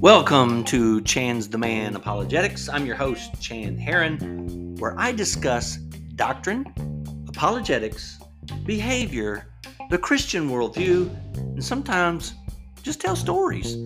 Welcome 0.00 0.64
to 0.64 1.00
Chan's 1.02 1.46
Demand 1.46 1.94
Apologetics. 1.94 2.68
I'm 2.68 2.84
your 2.84 2.96
host, 2.96 3.40
Chan 3.40 3.78
Hearron, 3.78 4.76
where 4.80 4.98
I 4.98 5.12
discuss 5.12 5.76
doctrine, 6.16 6.66
apologetics, 7.28 8.18
behavior, 8.66 9.46
the 9.90 9.98
Christian 9.98 10.50
worldview, 10.50 11.08
and 11.36 11.64
sometimes 11.64 12.34
just 12.82 13.00
tell 13.00 13.14
stories. 13.14 13.76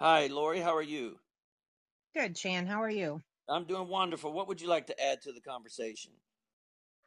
Hi, 0.00 0.26
Lori, 0.26 0.58
how 0.58 0.74
are 0.74 0.82
you? 0.82 1.20
Good, 2.14 2.36
Chan. 2.36 2.66
How 2.66 2.82
are 2.82 2.90
you? 2.90 3.22
I'm 3.48 3.64
doing 3.64 3.88
wonderful. 3.88 4.32
What 4.32 4.48
would 4.48 4.60
you 4.60 4.68
like 4.68 4.88
to 4.88 5.02
add 5.02 5.22
to 5.22 5.32
the 5.32 5.40
conversation? 5.40 6.12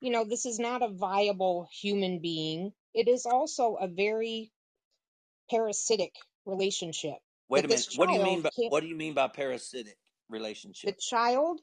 You 0.02 0.12
know, 0.12 0.26
this 0.26 0.46
is 0.46 0.60
not 0.60 0.82
a 0.82 0.90
viable 0.90 1.68
human 1.72 2.20
being. 2.20 2.74
It 2.94 3.08
is 3.08 3.26
also 3.26 3.76
a 3.76 3.88
very 3.88 4.52
parasitic 5.50 6.14
relationship. 6.46 7.18
Wait 7.50 7.62
That 7.62 7.66
a 7.66 7.70
minute. 7.70 7.94
What 7.96 8.10
do 8.10 8.16
you 8.16 8.24
mean 8.24 8.42
by 8.42 8.50
what 8.70 8.82
do 8.82 8.88
you 8.88 8.96
mean 8.96 9.14
by 9.14 9.28
parasitic 9.28 9.98
relationship? 10.30 10.90
the 10.90 11.00
child 11.00 11.62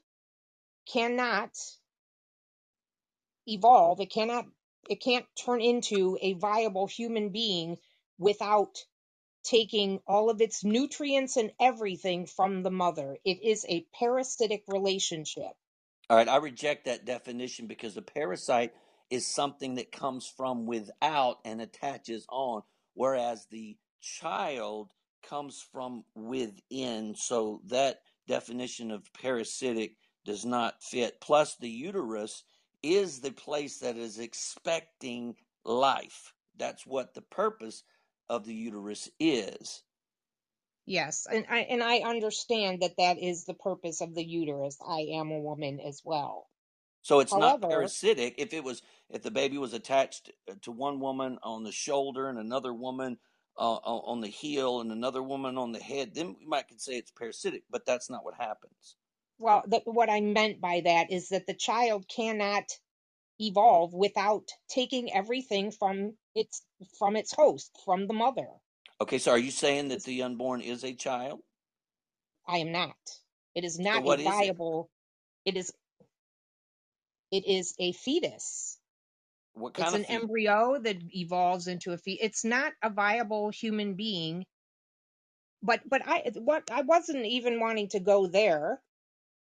cannot 0.91 1.51
evolve. 3.45 3.99
It 3.99 4.11
cannot, 4.11 4.45
it 4.89 5.01
can't 5.01 5.25
turn 5.45 5.61
into 5.61 6.17
a 6.21 6.33
viable 6.33 6.87
human 6.87 7.29
being 7.29 7.77
without 8.17 8.77
taking 9.43 9.99
all 10.07 10.29
of 10.29 10.41
its 10.41 10.63
nutrients 10.63 11.37
and 11.37 11.51
everything 11.59 12.25
from 12.25 12.63
the 12.63 12.71
mother. 12.71 13.17
It 13.25 13.43
is 13.43 13.65
a 13.69 13.85
parasitic 13.99 14.63
relationship. 14.67 15.53
All 16.09 16.17
right, 16.17 16.29
I 16.29 16.37
reject 16.37 16.85
that 16.85 17.05
definition 17.05 17.67
because 17.67 17.97
a 17.97 18.01
parasite 18.01 18.73
is 19.09 19.25
something 19.27 19.75
that 19.75 19.91
comes 19.91 20.27
from 20.27 20.65
without 20.65 21.39
and 21.45 21.61
attaches 21.61 22.25
on, 22.29 22.63
whereas 22.93 23.47
the 23.51 23.77
child 24.01 24.91
comes 25.27 25.65
from 25.71 26.03
within. 26.15 27.15
So 27.15 27.61
that 27.67 28.01
definition 28.27 28.91
of 28.91 29.11
parasitic 29.13 29.97
does 30.25 30.45
not 30.45 30.83
fit. 30.83 31.19
Plus, 31.21 31.55
the 31.55 31.69
uterus 31.69 32.43
is 32.83 33.19
the 33.21 33.31
place 33.31 33.79
that 33.79 33.97
is 33.97 34.19
expecting 34.19 35.35
life. 35.65 36.33
That's 36.57 36.85
what 36.85 37.13
the 37.13 37.21
purpose 37.21 37.83
of 38.33 38.45
the 38.45 38.53
uterus 38.53 39.09
is. 39.19 39.83
Yes, 40.85 41.27
and 41.31 41.45
I 41.49 41.59
and 41.59 41.83
I 41.83 41.99
understand 41.99 42.81
that 42.81 42.97
that 42.97 43.17
is 43.17 43.45
the 43.45 43.53
purpose 43.53 44.01
of 44.01 44.15
the 44.15 44.23
uterus. 44.23 44.77
I 44.85 45.01
am 45.13 45.31
a 45.31 45.39
woman 45.39 45.79
as 45.79 46.01
well. 46.03 46.49
So 47.03 47.19
it's 47.19 47.33
not 47.33 47.61
parasitic. 47.61 48.35
If 48.37 48.53
it 48.53 48.63
was, 48.63 48.81
if 49.09 49.23
the 49.23 49.31
baby 49.31 49.57
was 49.57 49.73
attached 49.73 50.31
uh, 50.49 50.55
to 50.63 50.71
one 50.71 50.99
woman 50.99 51.37
on 51.43 51.63
the 51.63 51.71
shoulder 51.71 52.29
and 52.29 52.39
another 52.39 52.73
woman 52.73 53.17
uh, 53.57 53.75
on 53.75 54.17
on 54.17 54.21
the 54.21 54.27
heel 54.29 54.81
and 54.81 54.91
another 54.91 55.23
woman 55.23 55.57
on 55.57 55.71
the 55.71 55.79
head, 55.79 56.15
then 56.15 56.35
we 56.39 56.45
might 56.45 56.67
could 56.67 56.81
say 56.81 56.93
it's 56.97 57.11
parasitic. 57.11 57.63
But 57.69 57.85
that's 57.85 58.09
not 58.09 58.25
what 58.25 58.35
happens. 58.35 58.97
well, 59.37 59.63
the, 59.67 59.81
what 59.85 60.09
I 60.09 60.21
meant 60.21 60.61
by 60.61 60.81
that 60.85 61.11
is 61.11 61.29
that 61.29 61.47
the 61.47 61.53
child 61.55 62.07
cannot 62.07 62.65
evolve 63.39 63.93
without 63.93 64.49
taking 64.69 65.13
everything 65.13 65.71
from 65.71 66.17
its 66.35 66.63
from 66.99 67.15
its 67.15 67.33
host, 67.33 67.71
from 67.85 68.07
the 68.07 68.13
mother. 68.13 68.47
Okay, 69.01 69.19
so 69.19 69.31
are 69.31 69.37
you 69.37 69.51
saying 69.51 69.89
that 69.89 70.03
the 70.03 70.23
unborn 70.23 70.61
is 70.61 70.83
a 70.83 70.93
child? 70.93 71.41
I 72.47 72.59
am 72.59 72.71
not. 72.71 72.97
It 73.55 73.63
is 73.65 73.79
So 73.79 73.79
not 73.79 74.07
a 74.07 74.13
what 74.13 74.19
is 74.19 74.41
it? 74.41 74.57
viable. 74.63 74.89
It 75.45 75.57
is 75.57 75.73
it 77.31 77.45
is 77.47 77.75
a 77.79 77.93
fetus. 77.93 78.79
What 79.53 79.73
It's 79.77 79.93
kind 79.93 79.95
of 79.95 80.01
an 80.01 80.05
fetus? 80.05 80.23
embryo 80.23 80.79
that 80.79 80.97
evolves 81.15 81.67
into 81.67 81.93
a 81.93 81.97
fetus. 81.97 82.25
It's 82.25 82.45
not 82.45 82.73
a 82.83 82.89
viable 82.89 83.49
human 83.49 83.95
being. 83.95 84.45
But 85.63 85.81
but 85.89 86.01
I 86.05 86.31
what 86.35 86.71
I 86.71 86.81
wasn't 86.83 87.25
even 87.25 87.59
wanting 87.59 87.89
to 87.89 87.99
go 88.01 88.27
there 88.27 88.81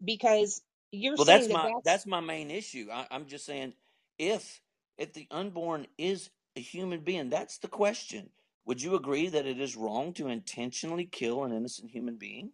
because 0.04 0.62
you're 0.94 1.18
Well, 1.18 1.26
that's 1.26 1.50
that 1.50 1.52
my 1.52 1.70
that's 1.84 1.84
that's 1.86 2.08
my 2.08 2.22
main 2.22 2.52
issue. 2.52 2.90
I, 2.94 3.08
I'm 3.12 3.28
just 3.28 3.46
saying 3.46 3.74
if 4.20 4.62
if 4.98 5.14
the 5.14 5.28
unborn 5.32 5.88
is 5.98 6.30
a 6.58 6.62
human 6.62 7.02
being, 7.02 7.30
that's 7.30 7.60
the 7.60 7.70
question. 7.70 8.30
Would 8.66 8.82
you 8.82 8.96
agree 8.96 9.30
that 9.30 9.46
it 9.48 9.60
is 9.60 9.76
wrong 9.78 10.14
to 10.16 10.30
intentionally 10.30 11.06
kill 11.06 11.44
an 11.46 11.54
innocent 11.54 11.92
human 11.92 12.18
being? 12.18 12.52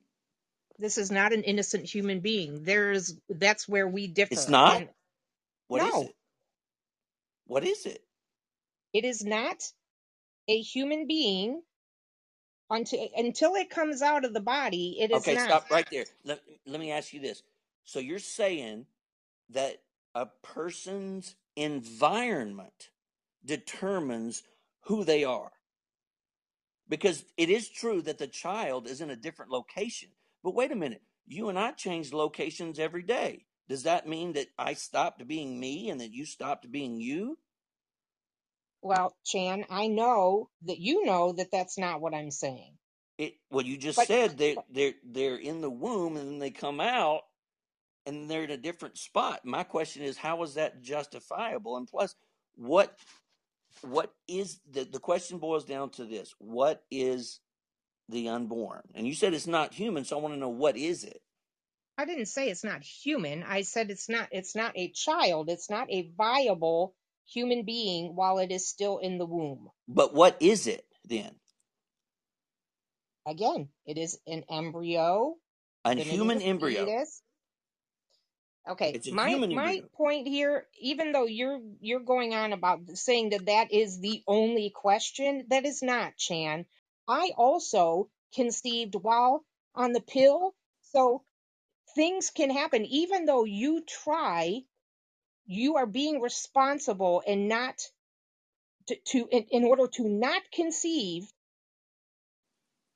this 0.79 0.97
is 0.99 1.11
not 1.11 1.33
an 1.33 1.43
innocent 1.43 1.85
human 1.85 2.21
being. 2.21 2.63
There's 2.63 3.15
that's 3.29 3.69
where 3.69 3.87
we 3.87 4.07
differ. 4.07 4.29
It's 4.31 4.47
differ. 4.47 4.49
not. 4.49 4.81
And 4.81 4.89
What 5.67 5.83
is 5.83 6.01
no, 6.01 6.03
it? 6.03 6.15
What 7.47 7.65
is 7.65 7.85
it? 7.85 8.03
it 8.93 9.05
is 9.05 9.23
not 9.25 9.57
a 10.49 10.61
human 10.61 11.07
being 11.07 11.61
until 12.71 13.09
until 13.17 13.55
it 13.55 13.69
comes 13.71 14.01
out 14.03 14.25
of 14.25 14.33
the 14.33 14.41
body. 14.41 14.97
It 15.01 15.11
is 15.11 15.27
Okay, 15.27 15.31
not. 15.31 15.55
stop 15.55 15.67
right 15.71 15.87
there. 15.91 16.05
Let, 16.25 16.41
let 16.67 16.79
me 16.79 16.91
ask 16.91 17.13
you 17.13 17.21
this. 17.21 17.43
So 17.89 17.99
you're 17.99 18.19
saying 18.19 18.85
that 19.49 19.77
a 20.15 20.27
person's 20.43 21.35
environment 21.55 22.89
determines 23.45 24.43
who 24.85 25.03
they 25.03 25.23
are. 25.23 25.51
Because 26.89 27.25
it 27.37 27.49
is 27.49 27.69
true 27.69 28.01
that 28.03 28.19
the 28.19 28.27
child 28.27 28.87
is 28.87 29.01
in 29.01 29.09
a 29.11 29.15
different 29.15 29.51
location. 29.51 30.09
But 30.43 30.55
wait 30.55 30.71
a 30.71 30.75
minute. 30.75 31.03
You 31.27 31.49
and 31.49 31.59
I 31.59 31.71
change 31.71 32.13
locations 32.13 32.79
every 32.79 33.03
day. 33.03 33.45
Does 33.69 33.83
that 33.83 34.07
mean 34.07 34.33
that 34.33 34.47
I 34.57 34.73
stopped 34.73 35.27
being 35.27 35.59
me 35.59 35.89
and 35.89 36.01
that 36.01 36.13
you 36.13 36.25
stopped 36.25 36.71
being 36.71 37.01
you? 37.01 37.39
Well, 38.81 39.15
Chan, 39.25 39.65
I 39.69 39.87
know 39.87 40.49
that 40.63 40.79
you 40.79 41.05
know 41.05 41.33
that 41.33 41.51
that's 41.51 41.77
not 41.77 42.01
what 42.01 42.15
I'm 42.15 42.31
saying. 42.31 42.77
It 43.17 43.35
well 43.51 43.65
you 43.65 43.77
just 43.77 44.05
But 44.05 44.07
said 44.07 44.37
they're, 44.37 44.57
they're 44.69 44.93
they're 45.05 45.37
in 45.37 45.61
the 45.61 45.69
womb 45.69 46.17
and 46.17 46.29
then 46.29 46.39
they 46.39 46.51
come 46.51 46.81
out 46.81 47.23
and 48.09 48.29
they're 48.29 48.43
in 48.43 48.51
a 48.51 48.57
different 48.57 48.97
spot. 48.97 49.45
My 49.45 49.63
question 49.63 50.03
is 50.03 50.17
how 50.17 50.41
is 50.43 50.55
that 50.55 50.81
justifiable? 50.81 51.77
And 51.77 51.87
plus 51.87 52.15
what 52.55 52.97
what 53.81 54.13
is 54.27 54.59
the 54.69 54.83
the 54.83 54.99
question 54.99 55.37
boils 55.37 55.65
down 55.65 55.91
to 55.91 56.05
this. 56.05 56.33
What 56.39 56.83
is 56.91 57.39
the 58.09 58.29
unborn? 58.29 58.81
And 58.95 59.07
you 59.07 59.13
said 59.13 59.33
it's 59.33 59.47
not 59.47 59.73
human, 59.73 60.03
so 60.03 60.17
I 60.17 60.21
want 60.21 60.33
to 60.33 60.39
know 60.39 60.49
what 60.49 60.75
is 60.75 61.03
it? 61.03 61.21
I 61.97 62.05
didn't 62.05 62.27
say 62.27 62.49
it's 62.49 62.63
not 62.63 62.81
human. 62.81 63.43
I 63.43 63.61
said 63.61 63.91
it's 63.91 64.09
not 64.09 64.29
it's 64.31 64.55
not 64.55 64.73
a 64.75 64.89
child. 64.89 65.49
It's 65.49 65.69
not 65.69 65.89
a 65.91 66.09
viable 66.17 66.95
human 67.31 67.63
being 67.63 68.15
while 68.15 68.39
it 68.39 68.51
is 68.51 68.67
still 68.67 68.97
in 68.97 69.17
the 69.17 69.25
womb. 69.25 69.69
But 69.87 70.13
what 70.13 70.37
is 70.39 70.65
it 70.65 70.83
then? 71.05 71.35
Again, 73.27 73.69
it 73.85 73.97
is 73.99 74.17
an 74.25 74.43
embryo, 74.49 75.35
A 75.85 75.89
then 75.89 75.99
it 75.99 76.07
is 76.07 76.13
human 76.13 76.41
embryo. 76.41 76.85
fetus. 76.85 77.21
Okay, 78.69 78.99
my 79.11 79.35
my 79.35 79.81
point 79.97 80.27
here, 80.27 80.67
even 80.79 81.11
though 81.11 81.25
you're 81.25 81.59
you're 81.81 82.01
going 82.01 82.35
on 82.35 82.53
about 82.53 82.81
saying 82.95 83.31
that 83.31 83.47
that 83.47 83.71
is 83.73 83.99
the 83.99 84.23
only 84.27 84.69
question, 84.69 85.45
that 85.49 85.65
is 85.65 85.81
not, 85.81 86.17
Chan. 86.17 86.65
I 87.07 87.31
also 87.35 88.09
conceived 88.35 88.95
while 88.95 89.43
on 89.73 89.93
the 89.93 90.01
pill, 90.01 90.53
so 90.83 91.23
things 91.95 92.29
can 92.29 92.51
happen. 92.51 92.85
Even 92.85 93.25
though 93.25 93.43
you 93.45 93.83
try, 93.87 94.61
you 95.47 95.77
are 95.77 95.87
being 95.87 96.21
responsible 96.21 97.23
and 97.25 97.49
not 97.49 97.81
to, 98.87 98.95
to 99.07 99.27
in, 99.31 99.45
in 99.51 99.63
order 99.63 99.87
to 99.87 100.07
not 100.07 100.43
conceive, 100.53 101.27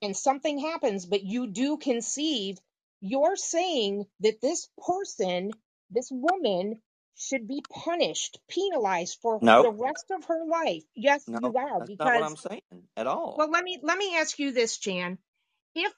and 0.04 0.16
something 0.16 0.60
happens, 0.60 1.08
but 1.08 1.24
you 1.24 1.48
do 1.48 1.78
conceive. 1.78 2.60
You're 3.02 3.36
saying 3.36 4.06
that 4.22 4.40
this 4.42 4.70
person, 4.88 5.52
this 5.94 6.10
woman, 6.12 6.82
should 7.18 7.48
be 7.48 7.64
punished, 7.70 8.40
penalized 8.50 9.20
for 9.22 9.42
the 9.62 9.72
rest 9.72 10.12
of 10.12 10.26
her 10.26 10.46
life. 10.48 10.84
Yes, 10.96 11.26
no, 11.28 11.40
you 11.40 11.56
are, 11.58 11.80
that's 11.80 11.92
not 12.00 12.14
what 12.14 12.24
because 12.24 12.24
I'm 12.24 12.38
saying 12.38 12.62
at 12.98 13.08
all. 13.08 13.38
well, 13.38 13.52
let 13.52 13.64
me 13.64 13.80
let 13.84 13.98
me 13.98 14.18
ask 14.18 14.40
you 14.40 14.54
this, 14.54 14.78
Jan. 14.80 15.20
If 15.76 15.94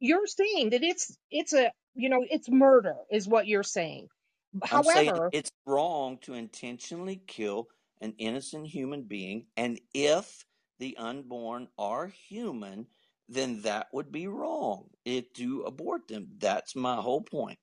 you're 0.00 0.26
saying 0.26 0.70
that 0.70 0.82
it's 0.84 1.16
it's 1.30 1.54
a 1.54 1.72
you 1.94 2.10
know 2.10 2.24
it's 2.28 2.50
murder 2.50 2.96
is 3.10 3.28
what 3.28 3.46
you're 3.48 3.64
saying. 3.64 4.08
I'm 4.70 4.84
saying 4.84 5.12
However, 5.12 5.32
it's 5.32 5.52
wrong 5.66 6.18
to 6.22 6.34
intentionally 6.34 7.20
kill 7.26 7.68
an 8.00 8.14
innocent 8.18 8.68
human 8.68 9.04
being, 9.04 9.46
and 9.56 9.80
if 9.94 10.44
the 10.80 10.96
unborn 10.98 11.68
are 11.78 12.08
human, 12.08 12.86
then 13.28 13.62
that 13.62 13.88
would 13.92 14.12
be 14.12 14.28
wrong 14.28 14.90
it, 15.04 15.34
to 15.36 15.62
abort 15.62 16.08
them. 16.08 16.28
That's 16.38 16.76
my 16.76 16.96
whole 16.96 17.22
point. 17.22 17.58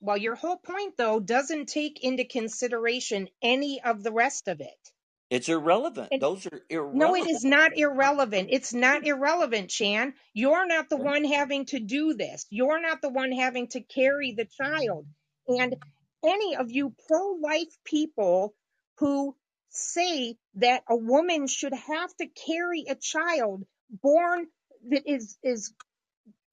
Well, 0.00 0.16
your 0.16 0.34
whole 0.34 0.56
point 0.56 0.96
though 0.96 1.20
doesn't 1.20 1.66
take 1.66 2.02
into 2.02 2.24
consideration 2.24 3.28
any 3.42 3.80
of 3.82 4.02
the 4.02 4.12
rest 4.12 4.48
of 4.48 4.60
it. 4.60 4.92
It's 5.30 5.48
irrelevant. 5.48 6.08
And 6.10 6.20
Those 6.20 6.46
are 6.46 6.60
irrelevant. 6.68 6.98
no, 6.98 7.14
it 7.14 7.30
is 7.30 7.44
not 7.44 7.78
irrelevant. 7.78 8.48
It's 8.50 8.74
not 8.74 9.06
irrelevant, 9.06 9.70
Chan. 9.70 10.14
You're 10.34 10.66
not 10.66 10.88
the 10.90 10.96
one 10.96 11.24
having 11.24 11.66
to 11.66 11.78
do 11.78 12.14
this. 12.14 12.46
You're 12.50 12.80
not 12.80 13.00
the 13.00 13.10
one 13.10 13.30
having 13.30 13.68
to 13.68 13.80
carry 13.80 14.32
the 14.32 14.46
child. 14.46 15.06
And 15.46 15.76
any 16.24 16.56
of 16.56 16.72
you 16.72 16.94
pro 17.06 17.34
life 17.40 17.72
people 17.84 18.54
who 18.98 19.36
say 19.70 20.36
that 20.54 20.82
a 20.88 20.96
woman 20.96 21.46
should 21.46 21.74
have 21.74 22.14
to 22.16 22.26
carry 22.26 22.86
a 22.88 22.96
child 22.96 23.64
born 24.02 24.46
that 24.88 25.08
is, 25.08 25.38
is 25.44 25.72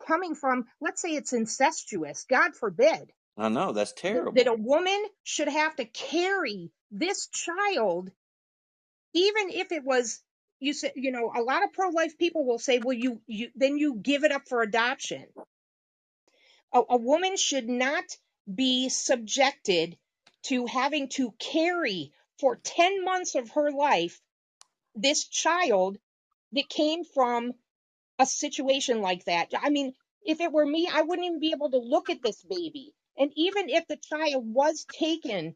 coming 0.06 0.36
from, 0.36 0.66
let's 0.80 1.02
say 1.02 1.10
it's 1.16 1.34
incestuous, 1.34 2.26
God 2.30 2.56
forbid, 2.56 3.12
I 3.38 3.50
know 3.50 3.72
that's 3.72 3.94
terrible. 3.94 4.32
that 4.34 4.48
a 4.48 4.54
woman 4.54 5.04
should 5.24 5.48
have 5.50 5.76
to 5.78 5.86
carry 5.86 6.72
this 6.92 7.28
child 7.28 8.12
even 9.14 9.50
if 9.50 9.72
it 9.72 9.84
was 9.84 10.22
you 10.60 10.74
said 10.74 10.94
you 10.96 11.12
know 11.12 11.32
a 11.36 11.42
lot 11.42 11.64
of 11.64 11.74
pro-life 11.74 12.18
people 12.18 12.46
will 12.46 12.60
say 12.60 12.80
well 12.80 12.94
you 12.98 13.22
you 13.28 13.50
then 13.56 13.78
you 13.78 13.96
give 13.96 14.24
it 14.24 14.32
up 14.32 14.48
for 14.48 14.62
adoption. 14.62 15.26
A, 16.74 16.82
a 16.90 16.98
woman 16.98 17.38
should 17.38 17.70
not 17.70 18.06
be 18.54 18.90
subjected 18.90 19.98
to 20.44 20.66
having 20.66 21.10
to 21.10 21.32
carry 21.40 22.12
for 22.40 22.56
10 22.58 23.04
months 23.04 23.36
of 23.36 23.50
her 23.52 23.72
life 23.72 24.20
this 24.96 25.28
child 25.28 25.98
that 26.54 26.70
came 26.70 27.04
from 27.04 27.54
a 28.20 28.26
situation 28.26 29.02
like 29.02 29.26
that. 29.26 29.52
I 29.62 29.70
mean 29.70 29.94
if 30.26 30.42
it 30.42 30.52
were 30.52 30.66
me 30.66 30.90
i 30.92 31.02
wouldn't 31.04 31.26
even 31.28 31.40
be 31.40 31.52
able 31.54 31.72
to 31.72 31.78
look 31.78 32.10
at 32.10 32.22
this 32.24 32.44
baby 32.44 32.94
and 33.18 33.32
even 33.36 33.70
if 33.70 33.88
the 33.88 33.98
child 33.98 34.44
was 34.46 34.86
taken 34.86 35.56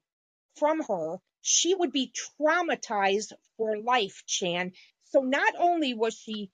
from 0.56 0.81
her, 0.84 1.18
she 1.42 1.74
would 1.74 1.92
be 1.92 2.13
traumatized 2.40 3.34
for 3.58 3.78
life, 3.78 4.24
Chan. 4.25 4.74
So 5.06 5.22
not 5.22 5.54
only 5.58 5.94
was 5.94 6.16
she 6.16 6.52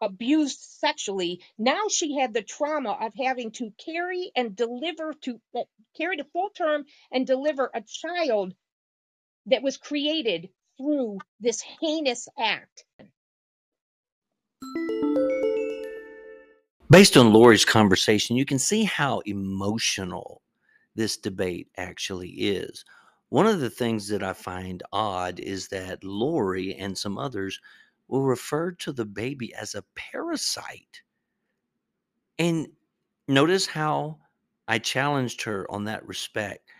abused 0.00 0.58
sexually, 0.58 1.42
now 1.58 1.88
she 1.88 2.16
had 2.16 2.34
the 2.34 2.42
trauma 2.42 2.92
of 2.92 3.12
having 3.14 3.50
to 3.52 3.72
carry 3.84 4.30
and 4.36 4.54
deliver 4.54 5.14
to 5.22 5.40
uh, 5.54 5.62
carry 5.96 6.18
to 6.18 6.24
full 6.24 6.50
term 6.50 6.84
and 7.10 7.26
deliver 7.26 7.70
a 7.72 7.82
child 7.82 8.54
that 9.46 9.62
was 9.62 9.76
created 9.76 10.50
through 10.76 11.18
this 11.40 11.62
heinous 11.80 12.28
act. 12.38 12.84
Based 16.88 17.16
on 17.16 17.32
Lori's 17.32 17.64
conversation, 17.64 18.36
you 18.36 18.44
can 18.44 18.60
see 18.60 18.84
how 18.84 19.18
emotional 19.26 20.42
this 20.94 21.16
debate 21.16 21.68
actually 21.76 22.30
is. 22.30 22.84
One 23.28 23.48
of 23.48 23.58
the 23.58 23.70
things 23.70 24.06
that 24.08 24.22
I 24.22 24.32
find 24.32 24.84
odd 24.92 25.40
is 25.40 25.66
that 25.68 26.04
Lori 26.04 26.76
and 26.76 26.96
some 26.96 27.18
others 27.18 27.60
will 28.06 28.22
refer 28.22 28.70
to 28.70 28.92
the 28.92 29.04
baby 29.04 29.52
as 29.54 29.74
a 29.74 29.82
parasite. 29.96 31.02
And 32.38 32.68
notice 33.26 33.66
how 33.66 34.18
I 34.68 34.78
challenged 34.78 35.42
her 35.42 35.68
on 35.68 35.84
that 35.84 36.06
respect. 36.06 36.70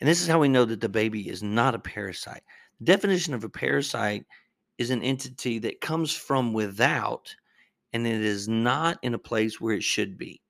And 0.00 0.08
this 0.08 0.20
is 0.20 0.28
how 0.28 0.40
we 0.40 0.48
know 0.48 0.66
that 0.66 0.82
the 0.82 0.90
baby 0.90 1.30
is 1.30 1.42
not 1.42 1.74
a 1.74 1.78
parasite. 1.78 2.42
The 2.80 2.84
definition 2.84 3.32
of 3.32 3.44
a 3.44 3.48
parasite 3.48 4.26
is 4.76 4.90
an 4.90 5.02
entity 5.02 5.58
that 5.60 5.80
comes 5.80 6.12
from 6.12 6.52
without 6.52 7.34
and 7.92 8.06
it 8.06 8.20
is 8.20 8.48
not 8.48 8.98
in 9.02 9.14
a 9.14 9.18
place 9.18 9.60
where 9.60 9.74
it 9.74 9.82
should 9.82 10.18
be. 10.18 10.40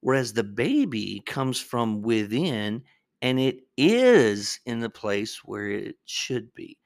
Whereas 0.00 0.32
the 0.32 0.44
baby 0.44 1.22
comes 1.24 1.60
from 1.60 2.02
within 2.02 2.82
and 3.20 3.38
it 3.38 3.60
is 3.76 4.58
in 4.66 4.80
the 4.80 4.90
place 4.90 5.44
where 5.44 5.70
it 5.70 5.96
should 6.04 6.52
be. 6.54 6.78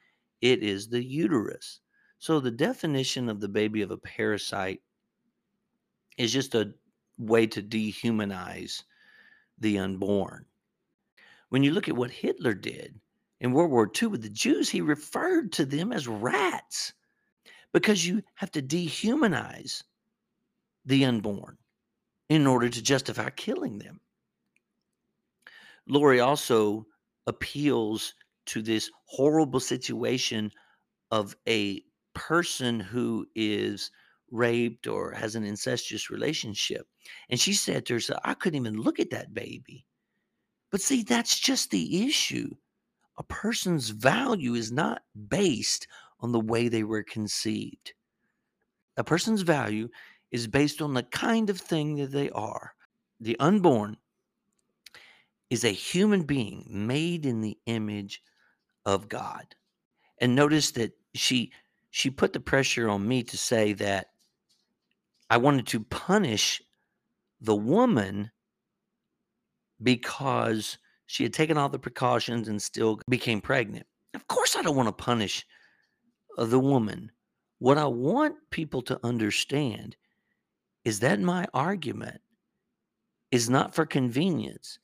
It 0.43 0.62
is 0.62 0.88
the 0.88 1.03
uterus. 1.03 1.81
So 2.19 2.41
the 2.41 2.50
definition 2.50 3.29
of 3.29 3.41
the 3.41 3.49
baby 3.49 3.83
of 3.83 3.91
a 3.91 3.97
parasite 3.97 4.83
is 6.19 6.32
just 6.32 6.55
a 6.55 6.75
way 7.19 7.47
to 7.47 7.62
dehumanize 7.62 8.82
the 9.59 9.79
unborn. 9.79 10.44
When 11.49 11.62
you 11.62 11.73
look 11.73 11.89
at 11.89 11.97
what 11.97 12.11
Hitler 12.11 12.55
did 12.55 13.00
in 13.41 13.53
World 13.53 13.71
War 13.71 13.91
II 13.91 14.09
with 14.09 14.23
the 14.23 14.29
Jews, 14.29 14.69
he 14.69 14.81
referred 14.81 15.53
to 15.53 15.65
them 15.65 15.93
as 15.93 16.09
rats 16.09 16.93
because 17.76 18.06
you 18.06 18.23
have 18.37 18.50
to 18.50 18.62
dehumanize 18.62 19.82
the 20.87 21.05
unborn 21.05 21.58
in 22.31 22.46
order 22.46 22.70
to 22.70 22.82
justify 22.82 23.28
killing 23.28 23.78
them. 23.78 24.00
Lori 25.87 26.20
also 26.20 26.87
appeals 27.26 28.14
to 28.46 28.62
this 28.62 28.90
horrible 29.05 29.61
situation 29.61 30.50
of 31.11 31.37
a 31.46 31.82
person 32.14 32.81
who 32.81 33.26
is 33.34 33.90
raped 34.31 34.87
or 34.87 35.12
has 35.12 35.34
an 35.34 35.44
incestuous 35.44 36.08
relationship. 36.08 36.87
And 37.29 37.38
she 37.38 37.52
said 37.52 37.84
to 37.84 37.93
herself, 37.93 38.22
I 38.25 38.32
couldn't 38.32 38.58
even 38.58 38.81
look 38.81 39.00
at 39.00 39.11
that 39.11 39.34
baby. 39.34 39.84
But 40.70 40.81
see, 40.81 41.02
that's 41.02 41.38
just 41.38 41.70
the 41.70 42.06
issue. 42.06 42.56
A 43.19 43.22
person's 43.22 43.90
value 43.90 44.55
is 44.55 44.72
not 44.72 45.02
based 45.29 45.87
on 46.21 46.33
the 46.33 46.41
way 46.41 46.69
they 46.69 46.83
were 46.83 47.03
conceived. 47.03 47.93
A 48.97 49.05
person's 49.05 49.43
value 49.43 49.89
is 50.31 50.47
based 50.47 50.81
on 50.81 50.95
the 50.95 51.03
kind 51.03 51.51
of 51.51 51.61
thing 51.61 51.97
that 51.97 52.13
they 52.13 52.31
are. 52.31 52.75
The 53.21 53.39
unborn 53.39 53.97
is 55.51 55.65
a 55.65 55.71
human 55.71 56.23
being 56.23 56.67
made 56.69 57.25
in 57.25 57.41
the 57.41 57.57
image 57.67 58.23
of 58.85 59.09
God. 59.09 59.47
And 60.21 60.35
notice 60.35 60.71
that 60.73 60.93
she 61.15 61.53
she 61.91 62.11
put 62.11 62.33
the 62.33 62.41
pressure 62.41 62.89
on 62.89 63.07
me 63.07 63.23
to 63.23 63.39
say 63.39 63.73
that 63.75 64.09
I 65.31 65.37
wanted 65.39 65.67
to 65.69 65.81
punish 65.81 66.63
the 67.41 67.55
woman 67.55 68.31
because 69.83 70.79
she 71.07 71.23
had 71.23 71.33
taken 71.33 71.57
all 71.57 71.69
the 71.69 71.79
precautions 71.79 72.49
and 72.49 72.61
still 72.61 73.01
became 73.09 73.41
pregnant. 73.41 73.87
Of 74.15 74.27
course 74.29 74.57
I 74.57 74.63
don't 74.63 74.77
want 74.77 74.89
to 74.89 75.05
punish 75.05 75.47
uh, 76.37 76.44
the 76.44 76.61
woman. 76.61 77.11
What 77.59 77.79
I 77.79 77.87
want 77.87 78.37
people 78.50 78.83
to 78.83 79.00
understand 79.03 79.97
is 80.85 81.00
that 81.00 81.21
my 81.21 81.47
argument 81.55 82.21
is 83.31 83.50
not 83.50 83.75
for 83.75 83.87
convenience. 83.87 84.79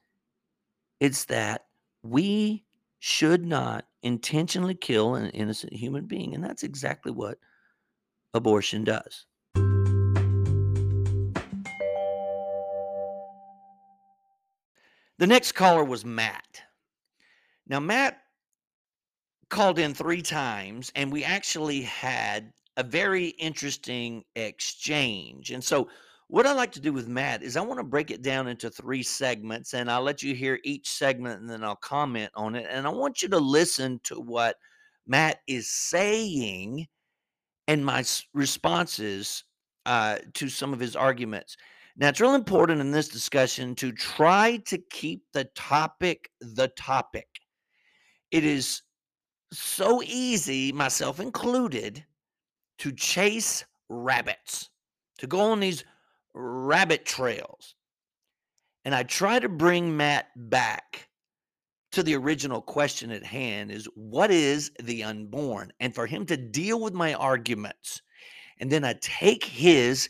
It's 1.00 1.26
that 1.26 1.66
we 2.02 2.64
should 2.98 3.44
not 3.44 3.86
intentionally 4.02 4.74
kill 4.74 5.14
an 5.14 5.30
innocent 5.30 5.72
human 5.72 6.06
being. 6.06 6.34
And 6.34 6.42
that's 6.42 6.62
exactly 6.62 7.12
what 7.12 7.38
abortion 8.34 8.84
does. 8.84 9.26
The 15.18 15.26
next 15.26 15.52
caller 15.52 15.84
was 15.84 16.04
Matt. 16.04 16.62
Now, 17.68 17.78
Matt 17.78 18.21
called 19.52 19.78
in 19.78 19.92
three 19.92 20.22
times, 20.22 20.90
and 20.96 21.12
we 21.12 21.22
actually 21.22 21.82
had 21.82 22.50
a 22.78 22.82
very 22.82 23.26
interesting 23.26 24.24
exchange. 24.34 25.50
And 25.50 25.62
so, 25.62 25.88
what 26.28 26.46
I 26.46 26.54
like 26.54 26.72
to 26.72 26.80
do 26.80 26.94
with 26.94 27.06
Matt 27.06 27.42
is 27.42 27.58
I 27.58 27.60
want 27.60 27.78
to 27.78 27.84
break 27.84 28.10
it 28.10 28.22
down 28.22 28.48
into 28.48 28.70
three 28.70 29.02
segments, 29.02 29.74
and 29.74 29.90
I'll 29.90 30.02
let 30.02 30.22
you 30.22 30.34
hear 30.34 30.58
each 30.64 30.88
segment 30.88 31.40
and 31.40 31.50
then 31.50 31.62
I'll 31.62 31.76
comment 31.76 32.30
on 32.34 32.54
it. 32.54 32.66
And 32.70 32.86
I 32.86 32.90
want 32.90 33.22
you 33.22 33.28
to 33.28 33.38
listen 33.38 34.00
to 34.04 34.14
what 34.14 34.56
Matt 35.06 35.40
is 35.46 35.70
saying 35.70 36.86
and 37.68 37.84
my 37.84 38.02
responses 38.32 39.44
uh, 39.84 40.18
to 40.32 40.48
some 40.48 40.72
of 40.72 40.80
his 40.80 40.96
arguments. 40.96 41.58
Now, 41.98 42.08
it's 42.08 42.20
real 42.20 42.34
important 42.34 42.80
in 42.80 42.90
this 42.90 43.08
discussion 43.08 43.74
to 43.74 43.92
try 43.92 44.56
to 44.64 44.78
keep 44.90 45.24
the 45.34 45.44
topic 45.54 46.30
the 46.40 46.68
topic. 46.68 47.28
It 48.30 48.44
is 48.44 48.80
so 49.52 50.02
easy, 50.02 50.72
myself 50.72 51.20
included, 51.20 52.04
to 52.78 52.92
chase 52.92 53.64
rabbits, 53.88 54.70
to 55.18 55.26
go 55.26 55.40
on 55.40 55.60
these 55.60 55.84
rabbit 56.34 57.04
trails. 57.04 57.74
And 58.84 58.94
I 58.94 59.04
try 59.04 59.38
to 59.38 59.48
bring 59.48 59.96
Matt 59.96 60.28
back 60.36 61.08
to 61.92 62.02
the 62.02 62.16
original 62.16 62.60
question 62.60 63.10
at 63.10 63.22
hand 63.22 63.70
is 63.70 63.86
what 63.94 64.30
is 64.30 64.72
the 64.82 65.04
unborn? 65.04 65.72
And 65.78 65.94
for 65.94 66.06
him 66.06 66.26
to 66.26 66.36
deal 66.36 66.80
with 66.80 66.94
my 66.94 67.14
arguments. 67.14 68.02
And 68.58 68.70
then 68.70 68.84
I 68.84 68.94
take 69.00 69.44
his 69.44 70.08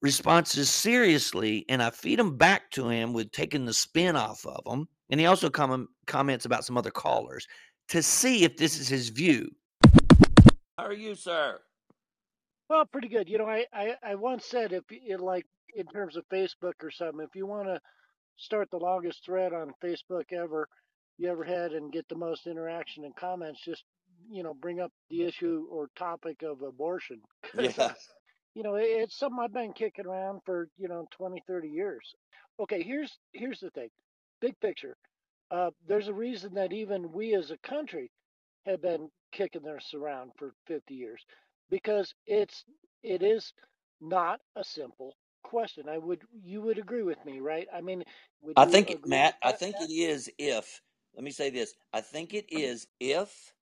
responses 0.00 0.70
seriously 0.70 1.64
and 1.68 1.82
I 1.82 1.90
feed 1.90 2.18
them 2.18 2.36
back 2.36 2.70
to 2.72 2.88
him 2.88 3.12
with 3.12 3.30
taking 3.30 3.66
the 3.66 3.74
spin 3.74 4.16
off 4.16 4.44
of 4.46 4.64
them. 4.64 4.88
And 5.10 5.20
he 5.20 5.26
also 5.26 5.50
com- 5.50 5.88
comments 6.06 6.46
about 6.46 6.64
some 6.64 6.78
other 6.78 6.90
callers 6.90 7.46
to 7.92 8.02
see 8.02 8.42
if 8.42 8.56
this 8.56 8.78
is 8.78 8.88
his 8.88 9.10
view. 9.10 9.50
How 10.78 10.86
are 10.86 10.94
you, 10.94 11.14
sir? 11.14 11.60
Well, 12.70 12.86
pretty 12.86 13.08
good. 13.08 13.28
You 13.28 13.36
know, 13.36 13.46
I, 13.46 13.66
I, 13.70 13.96
I 14.02 14.14
once 14.14 14.46
said 14.46 14.72
if 14.72 14.84
you 14.90 15.18
like 15.18 15.44
in 15.76 15.84
terms 15.88 16.16
of 16.16 16.24
Facebook 16.32 16.72
or 16.82 16.90
something, 16.90 17.20
if 17.20 17.36
you 17.36 17.44
want 17.46 17.68
to 17.68 17.78
start 18.38 18.70
the 18.70 18.78
longest 18.78 19.26
thread 19.26 19.52
on 19.52 19.74
Facebook 19.84 20.32
ever 20.32 20.68
you 21.18 21.30
ever 21.30 21.44
had 21.44 21.72
and 21.72 21.92
get 21.92 22.08
the 22.08 22.16
most 22.16 22.46
interaction 22.46 23.04
and 23.04 23.14
comments, 23.14 23.60
just 23.62 23.84
you 24.30 24.42
know, 24.42 24.54
bring 24.54 24.80
up 24.80 24.90
the 25.10 25.24
issue 25.24 25.66
or 25.70 25.88
topic 25.94 26.42
of 26.42 26.62
abortion 26.62 27.20
Yeah. 27.58 27.92
you 28.54 28.62
know, 28.62 28.76
it, 28.76 28.84
it's 28.86 29.18
something 29.18 29.38
I've 29.38 29.52
been 29.52 29.74
kicking 29.74 30.06
around 30.06 30.40
for, 30.46 30.68
you 30.78 30.88
know, 30.88 31.06
20, 31.10 31.42
30 31.46 31.68
years. 31.68 32.14
Okay, 32.58 32.82
here's 32.82 33.18
here's 33.34 33.60
the 33.60 33.68
thing. 33.68 33.90
Big 34.40 34.58
picture. 34.60 34.96
Uh, 35.52 35.70
there's 35.88 36.08
a 36.08 36.14
reason 36.14 36.54
that 36.54 36.72
even 36.72 37.12
we 37.12 37.34
as 37.36 37.52
a 37.52 37.58
country 37.58 38.10
have 38.66 38.82
been 38.82 39.10
kicking 39.32 39.62
this 39.62 39.94
around 39.94 40.32
for 40.38 40.54
50 40.66 40.94
years 40.94 41.24
because 41.70 42.14
it's 42.26 42.64
it 43.04 43.22
is 43.22 43.54
not 44.00 44.40
a 44.56 44.64
simple 44.64 45.16
question. 45.44 45.88
I 45.88 45.98
would 45.98 46.22
you 46.44 46.62
would 46.62 46.78
agree 46.78 47.04
with 47.04 47.24
me, 47.26 47.40
right? 47.40 47.68
I 47.74 47.82
mean, 47.82 48.04
would 48.42 48.56
I 48.56 48.66
think, 48.66 48.88
with 48.88 49.06
Matt, 49.06 49.36
I 49.42 49.52
think 49.52 49.80
it 49.80 49.90
is 49.92 50.30
if, 50.38 50.82
let 51.14 51.24
me 51.24 51.30
say 51.32 51.50
this. 51.50 51.74
I 51.92 52.02
think 52.02 52.34
it 52.34 52.46
is 52.52 52.86
if 53.00 53.54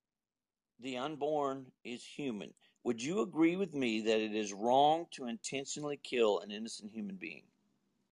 the 0.81 0.99
unborn 0.99 1.73
is 1.85 2.05
human. 2.05 2.55
Would 2.85 3.03
you 3.03 3.21
agree 3.23 3.57
with 3.57 3.75
me 3.75 4.03
that 4.03 4.21
it 4.21 4.35
is 4.35 4.53
wrong 4.53 5.07
to 5.13 5.27
intentionally 5.27 5.99
kill 6.03 6.41
an 6.41 6.51
innocent 6.51 6.93
human 6.93 7.17
being? 7.17 7.45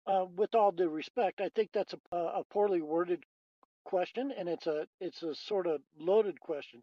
Uh, 0.06 0.26
with 0.36 0.54
all 0.54 0.72
due 0.72 0.88
respect, 0.88 1.40
I 1.40 1.48
think 1.50 1.70
that's 1.72 1.94
a, 2.12 2.16
a 2.16 2.44
poorly 2.50 2.82
worded 2.82 3.24
question, 3.84 4.32
and 4.32 4.48
it's 4.48 4.66
a 4.66 4.86
it's 5.00 5.22
a 5.22 5.34
sort 5.34 5.66
of 5.66 5.82
loaded 5.98 6.40
question. 6.40 6.82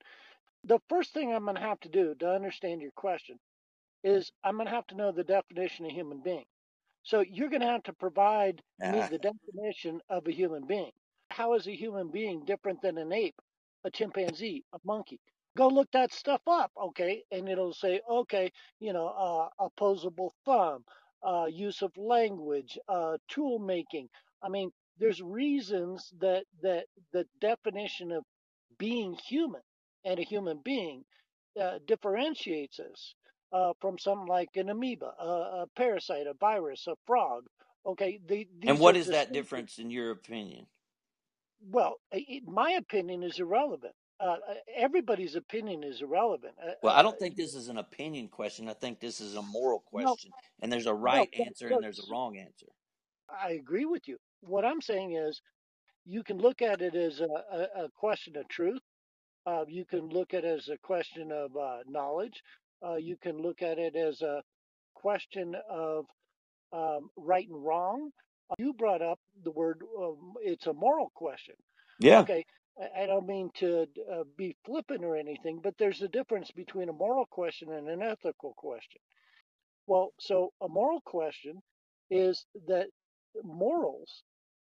The 0.64 0.80
first 0.90 1.14
thing 1.14 1.34
I'm 1.34 1.46
going 1.46 1.56
to 1.56 1.62
have 1.62 1.80
to 1.82 1.90
do 1.90 2.16
to 2.16 2.32
understand 2.32 2.82
your 2.82 2.92
question 2.92 3.40
is 4.04 4.32
I'm 4.44 4.56
going 4.58 4.68
to 4.68 4.74
have 4.74 4.88
to 4.88 4.96
know 4.96 5.12
the 5.12 5.24
definition 5.24 5.86
of 5.86 5.92
human 5.92 6.22
being. 6.22 6.46
So 7.04 7.22
you're 7.22 7.50
going 7.50 7.62
to 7.62 7.68
have 7.68 7.84
to 7.84 7.94
provide 7.94 8.64
me 8.86 9.02
Ah, 9.02 9.10
the 9.10 9.20
definition 9.20 10.02
of 10.10 10.28
a 10.28 10.32
human 10.32 10.66
being. 10.66 10.92
How 11.30 11.54
is 11.54 11.68
a 11.68 11.76
human 11.76 12.10
being 12.12 12.46
different 12.46 12.82
than 12.82 12.98
an 12.98 13.12
ape, 13.14 13.42
a 13.84 13.92
chimpanzee, 13.92 14.66
a 14.74 14.80
monkey? 14.84 15.20
Go 15.58 15.68
look 15.68 15.92
that 15.92 16.12
stuff 16.14 16.42
up, 16.48 16.72
okay? 16.78 17.24
And 17.32 17.50
it'll 17.50 17.74
say, 17.74 18.02
okay, 18.10 18.52
you 18.80 18.94
know, 18.94 19.08
uh, 19.08 19.50
opposable 19.60 20.34
thumb, 20.46 20.86
uh, 21.24 21.48
use 21.50 21.82
of 21.82 21.96
language, 21.98 22.78
uh, 22.88 23.18
tool 23.28 23.60
making. 23.60 24.10
I 24.42 24.50
mean, 24.50 24.72
there's 25.00 25.22
reasons 25.22 26.12
that 26.20 26.46
that 26.62 26.86
the 27.14 27.26
definition 27.42 28.12
of 28.12 28.24
being 28.78 29.16
human 29.28 29.62
and 30.06 30.20
a 30.20 30.24
human 30.24 30.60
being 30.64 31.04
uh, 31.62 31.80
differentiates 31.88 32.80
us 32.80 33.16
uh, 33.54 33.74
from 33.82 33.98
something 33.98 34.28
like 34.28 34.50
an 34.56 34.70
amoeba, 34.70 35.12
a, 35.20 35.26
a 35.64 35.66
parasite, 35.76 36.28
a 36.28 36.34
virus, 36.40 36.88
a 36.88 36.96
frog. 37.08 37.44
Okay, 37.86 38.20
the, 38.28 38.48
and 38.66 38.80
what 38.80 38.96
are 38.96 39.04
that 39.06 39.34
difference 39.34 39.80
in 39.80 39.90
your 39.92 40.12
opinion? 40.12 40.68
Well, 41.62 41.96
i 42.14 42.18
i- 42.18 42.42
my 42.46 42.72
opinion 42.72 43.24
is 43.24 43.40
irrelevant. 43.40 43.96
Uh, 44.20 44.38
uh, 44.50 44.56
everybody's 44.76 45.36
opinion 45.36 45.84
is 45.84 46.02
irrelevant. 46.02 46.56
Uh, 46.62 46.74
Well, 46.84 46.94
uh, 46.94 47.00
I 47.00 47.02
don't 47.02 47.18
think 47.20 47.36
this 47.36 47.56
is 47.56 47.70
an 47.70 47.78
opinion 47.78 48.28
question. 48.30 48.68
I 48.70 48.74
think 48.74 49.00
this 49.00 49.22
is 49.22 49.36
a 49.36 49.42
moral 49.42 49.80
no, 49.94 50.16
question. 50.16 50.32
And 50.62 50.72
there's 50.72 50.88
a 50.88 50.94
right 50.94 51.30
but, 51.38 51.46
answer 51.48 51.68
but 51.70 51.76
and 51.76 51.84
there's 51.84 52.00
a 52.00 52.12
wrong 52.12 52.38
answer. 52.38 52.68
I 53.30 53.52
agree 53.52 53.86
with 53.86 54.08
you. 54.08 54.18
What 54.42 54.66
I'm 54.66 54.82
saying 54.82 55.14
is, 55.14 55.42
you 56.06 56.24
can 56.24 56.38
look 56.40 56.62
at 56.62 56.82
it 56.82 56.96
as 56.96 57.20
a, 57.22 57.26
a, 57.26 57.86
a 57.86 57.90
question 57.96 58.36
of 58.38 58.48
truth. 58.50 58.82
Uh, 59.46 59.66
you 59.68 59.86
can 59.86 60.10
look 60.10 60.34
at 60.34 60.44
it 60.46 60.58
as 60.60 60.70
a 60.70 60.78
question 60.78 61.32
of 61.32 61.56
uh, 61.58 61.80
knowledge. 61.88 62.42
Uh, 62.86 62.96
you 62.96 63.18
can 63.18 63.42
look 63.42 63.62
at 63.62 63.78
it 63.80 63.96
as 63.96 64.22
a 64.22 64.42
question 64.96 65.56
of 65.70 66.06
um, 66.74 67.10
right 67.18 67.48
and 67.48 67.64
wrong. 67.66 68.12
You 68.58 68.74
brought 68.74 69.02
up 69.02 69.20
the 69.44 69.52
word, 69.52 69.82
um, 70.00 70.34
it's 70.42 70.68
a 70.68 70.74
moral 70.74 71.12
question. 71.16 71.56
Yeah. 72.00 72.22
Okay, 72.22 72.46
I 72.80 73.04
I 73.04 73.06
don't 73.08 73.28
mean 73.28 73.50
to 73.56 73.88
uh, 74.12 74.24
be 74.38 74.56
flippant 74.66 75.04
or 75.04 75.16
anything, 75.16 75.60
but 75.64 75.76
there's 75.78 76.02
a 76.02 76.08
difference 76.08 76.52
between 76.52 76.90
a 76.90 76.94
moral 76.94 77.26
question 77.26 77.72
and 77.74 77.88
an 77.90 78.02
ethical 78.02 78.54
question. 78.58 79.02
Well, 79.88 80.14
so 80.20 80.54
a 80.62 80.70
moral 80.70 81.02
question 81.02 81.62
is 82.10 82.46
that 82.68 82.88
morals 83.44 84.24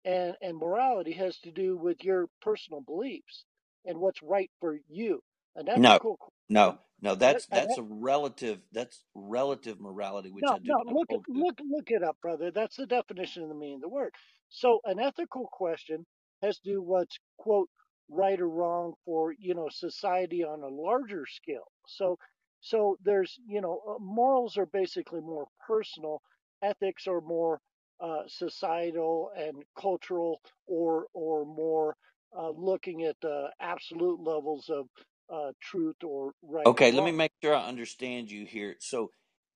and, 0.06 0.36
and 0.42 0.58
morality 0.58 1.12
has 1.14 1.38
to 1.40 1.52
do 1.52 1.78
with 1.78 2.04
your 2.04 2.28
personal 2.42 2.82
beliefs 2.82 3.46
and 3.86 3.98
what's 3.98 4.22
right 4.24 4.50
for 4.60 4.78
you. 4.88 5.22
An 5.56 5.68
No, 5.76 6.00
ethical 6.00 6.18
no, 6.50 6.78
no. 7.02 7.14
That's 7.16 7.46
that's 7.46 7.78
a 7.78 7.82
relative. 7.82 8.60
That's 8.72 9.04
relative 9.14 9.80
morality, 9.80 10.30
which 10.30 10.52
No, 10.52 10.52
I 10.52 10.58
do 10.60 10.74
no, 10.74 10.84
look 10.86 11.08
hold 11.08 11.26
look 11.28 11.58
look 11.64 11.90
it 11.90 12.02
up, 12.04 12.18
brother. 12.22 12.50
That's 12.52 12.76
the 12.76 12.86
definition 12.86 13.42
of 13.44 13.50
the 13.50 13.56
meaning 13.56 13.76
of 13.76 13.82
the 13.82 13.88
word. 13.90 14.14
So 14.50 14.80
an 14.84 15.00
ethical 15.00 15.48
question 15.52 16.06
has 16.42 16.58
to 16.60 16.70
do 16.72 16.82
what's 16.82 17.18
quote 17.38 17.70
right 18.10 18.40
or 18.40 18.48
wrong 18.48 18.94
for 19.04 19.32
you 19.32 19.54
know 19.54 19.68
society 19.70 20.44
on 20.44 20.62
a 20.62 20.68
larger 20.68 21.26
scale. 21.26 21.72
So 21.88 22.18
so 22.60 22.98
there's 23.04 23.38
you 23.48 23.62
know 23.62 23.82
uh, 23.88 23.98
morals 24.00 24.58
are 24.58 24.66
basically 24.66 25.22
more 25.22 25.46
personal, 25.66 26.22
ethics 26.62 27.06
are 27.08 27.22
more 27.22 27.60
uh, 28.00 28.22
societal 28.28 29.30
and 29.36 29.64
cultural 29.80 30.40
or 30.66 31.06
or 31.14 31.46
more 31.46 31.96
uh, 32.38 32.50
looking 32.50 33.04
at 33.04 33.16
the 33.22 33.48
absolute 33.60 34.20
levels 34.20 34.70
of 34.70 34.86
uh, 35.32 35.52
truth 35.60 35.96
or 36.04 36.32
right 36.42 36.66
Okay, 36.66 36.92
let 36.92 37.04
me 37.04 37.12
make 37.12 37.32
sure 37.42 37.54
I 37.54 37.66
understand 37.66 38.30
you 38.30 38.46
here. 38.46 38.76
So, 38.78 39.10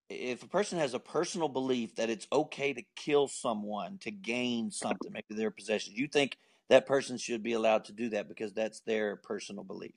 if 0.08 0.42
a 0.42 0.48
person 0.48 0.78
has 0.78 0.94
a 0.94 0.98
personal 1.00 1.48
belief 1.48 1.96
that 1.96 2.10
it's 2.10 2.26
okay 2.32 2.72
to 2.72 2.82
kill 2.96 3.28
someone 3.28 3.98
to 4.00 4.10
gain 4.10 4.70
something, 4.70 5.12
maybe 5.12 5.26
their 5.30 5.50
possessions, 5.52 5.96
you 5.96 6.08
think 6.08 6.36
that 6.68 6.86
person 6.86 7.16
should 7.16 7.42
be 7.42 7.52
allowed 7.54 7.84
to 7.86 7.92
do 7.92 8.10
that 8.10 8.28
because 8.28 8.52
that's 8.52 8.80
their 8.80 9.16
personal 9.16 9.64
belief. 9.64 9.94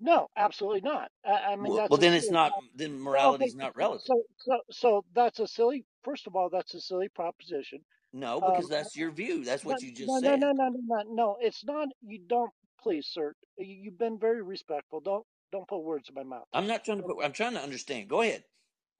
No, 0.00 0.28
absolutely 0.36 0.82
not. 0.82 1.10
I, 1.24 1.52
I 1.52 1.56
mean, 1.56 1.72
Well, 1.72 1.76
that's 1.76 1.90
well, 1.90 1.98
then 1.98 2.12
it's 2.14 2.30
not. 2.30 2.52
Then 2.74 3.00
morality 3.00 3.44
okay, 3.44 3.48
is 3.48 3.54
not 3.54 3.76
relative. 3.76 4.06
so 4.06 4.22
so 4.38 4.60
so 4.70 5.04
that's 5.14 5.40
a 5.40 5.46
silly. 5.46 5.84
First 6.02 6.26
of 6.26 6.36
all, 6.36 6.50
that's 6.50 6.74
a 6.74 6.80
silly 6.80 7.08
proposition. 7.08 7.80
No, 8.12 8.40
because 8.40 8.66
Um, 8.66 8.70
that's 8.70 8.96
your 8.96 9.10
view. 9.10 9.44
That's 9.44 9.64
no, 9.64 9.70
what 9.70 9.82
you 9.82 9.92
just 9.92 10.06
no, 10.06 10.18
no, 10.18 10.20
said. 10.20 10.40
no, 10.40 10.52
no, 10.52 10.68
no, 10.68 10.80
no. 10.86 11.14
no, 11.14 11.36
It's 11.40 11.64
not. 11.64 11.88
You 12.02 12.20
don't. 12.26 12.50
Please, 12.80 13.06
sir. 13.08 13.34
You, 13.58 13.76
you've 13.84 13.98
been 13.98 14.18
very 14.18 14.42
respectful. 14.42 15.00
Don't 15.00 15.26
don't 15.52 15.68
put 15.68 15.82
words 15.82 16.08
in 16.08 16.14
my 16.14 16.22
mouth. 16.24 16.48
I'm 16.52 16.66
not 16.66 16.84
trying 16.84 16.98
to 16.98 17.04
put. 17.04 17.24
I'm 17.24 17.32
trying 17.32 17.54
to 17.54 17.60
understand. 17.62 18.08
Go 18.08 18.22
ahead. 18.22 18.44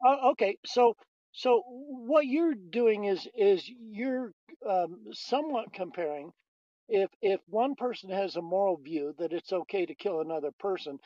Uh, 0.07 0.31
okay, 0.31 0.57
so 0.65 0.95
so 1.33 1.63
what 1.67 2.27
you're 2.27 2.55
doing 2.55 3.05
is 3.05 3.29
is 3.37 3.69
you're 3.69 4.33
um, 4.69 5.05
somewhat 5.13 5.73
comparing. 5.73 6.33
If 6.89 7.11
if 7.23 7.41
one 7.49 7.75
person 7.77 8.11
has 8.11 8.37
a 8.37 8.43
moral 8.43 8.77
view 8.77 9.13
that 9.19 9.33
it's 9.33 9.53
okay 9.53 9.87
to 9.87 9.95
kill 9.95 10.21
another 10.21 10.53
person, 10.53 10.99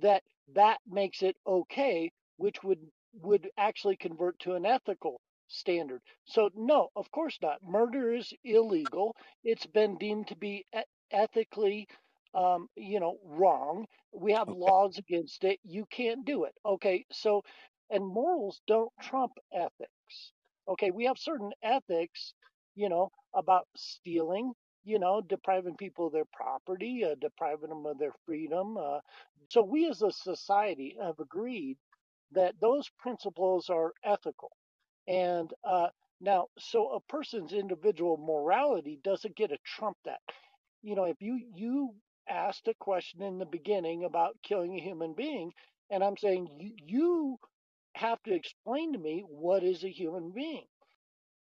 that 0.00 0.22
that 0.48 0.80
makes 0.86 1.22
it 1.22 1.36
okay, 1.46 2.12
which 2.36 2.62
would 2.62 2.90
would 3.14 3.50
actually 3.56 3.96
convert 3.96 4.38
to 4.40 4.54
an 4.54 4.64
ethical 4.66 5.20
standard. 5.48 6.02
So 6.24 6.50
no, 6.54 6.90
of 6.96 7.10
course 7.10 7.38
not. 7.42 7.62
Murder 7.62 8.12
is 8.14 8.32
illegal. 8.44 9.16
It's 9.44 9.66
been 9.66 9.96
deemed 9.98 10.28
to 10.28 10.36
be 10.36 10.66
ethically, 11.10 11.88
um, 12.34 12.68
you 12.76 13.00
know, 13.00 13.18
wrong. 13.24 13.86
We 14.12 14.32
have 14.32 14.48
Okay. 14.48 14.72
laws 14.72 14.98
against 14.98 15.44
it. 15.44 15.60
You 15.62 15.86
can't 15.86 16.24
do 16.24 16.44
it. 16.44 16.54
Okay, 16.64 17.04
so 17.10 17.42
and 17.90 18.06
morals 18.06 18.60
don't 18.66 18.92
trump 19.00 19.32
ethics. 19.52 20.32
Okay, 20.68 20.90
we 20.90 21.04
have 21.04 21.18
certain 21.18 21.52
ethics, 21.62 22.34
you 22.74 22.88
know, 22.88 23.10
about 23.34 23.68
stealing. 23.76 24.54
You 24.84 24.98
know, 24.98 25.20
depriving 25.20 25.76
people 25.76 26.06
of 26.06 26.12
their 26.12 26.26
property, 26.32 27.04
uh, 27.04 27.14
depriving 27.20 27.70
them 27.70 27.86
of 27.86 27.98
their 27.98 28.14
freedom, 28.26 28.76
uh, 28.76 29.00
so 29.48 29.62
we 29.62 29.88
as 29.88 30.02
a 30.02 30.12
society 30.12 30.96
have 31.00 31.18
agreed 31.20 31.78
that 32.32 32.60
those 32.60 32.88
principles 32.98 33.68
are 33.70 33.92
ethical. 34.04 34.52
And 35.08 35.52
uh, 35.64 35.88
now, 36.20 36.48
so 36.58 36.90
a 36.92 37.00
person's 37.00 37.52
individual 37.52 38.16
morality 38.16 38.98
doesn't 39.02 39.36
get 39.36 39.48
to 39.50 39.58
trump 39.64 39.96
that. 40.04 40.20
You 40.82 40.94
know, 40.96 41.04
if 41.04 41.20
you 41.20 41.40
you 41.54 41.94
asked 42.28 42.68
a 42.68 42.74
question 42.74 43.22
in 43.22 43.38
the 43.38 43.46
beginning 43.46 44.04
about 44.04 44.36
killing 44.42 44.74
a 44.76 44.82
human 44.82 45.14
being, 45.14 45.52
and 45.90 46.04
I'm 46.04 46.16
saying 46.16 46.48
you, 46.60 46.72
you 46.86 47.38
have 47.94 48.22
to 48.24 48.34
explain 48.34 48.92
to 48.92 48.98
me 48.98 49.24
what 49.28 49.62
is 49.64 49.84
a 49.84 49.90
human 49.90 50.30
being. 50.32 50.66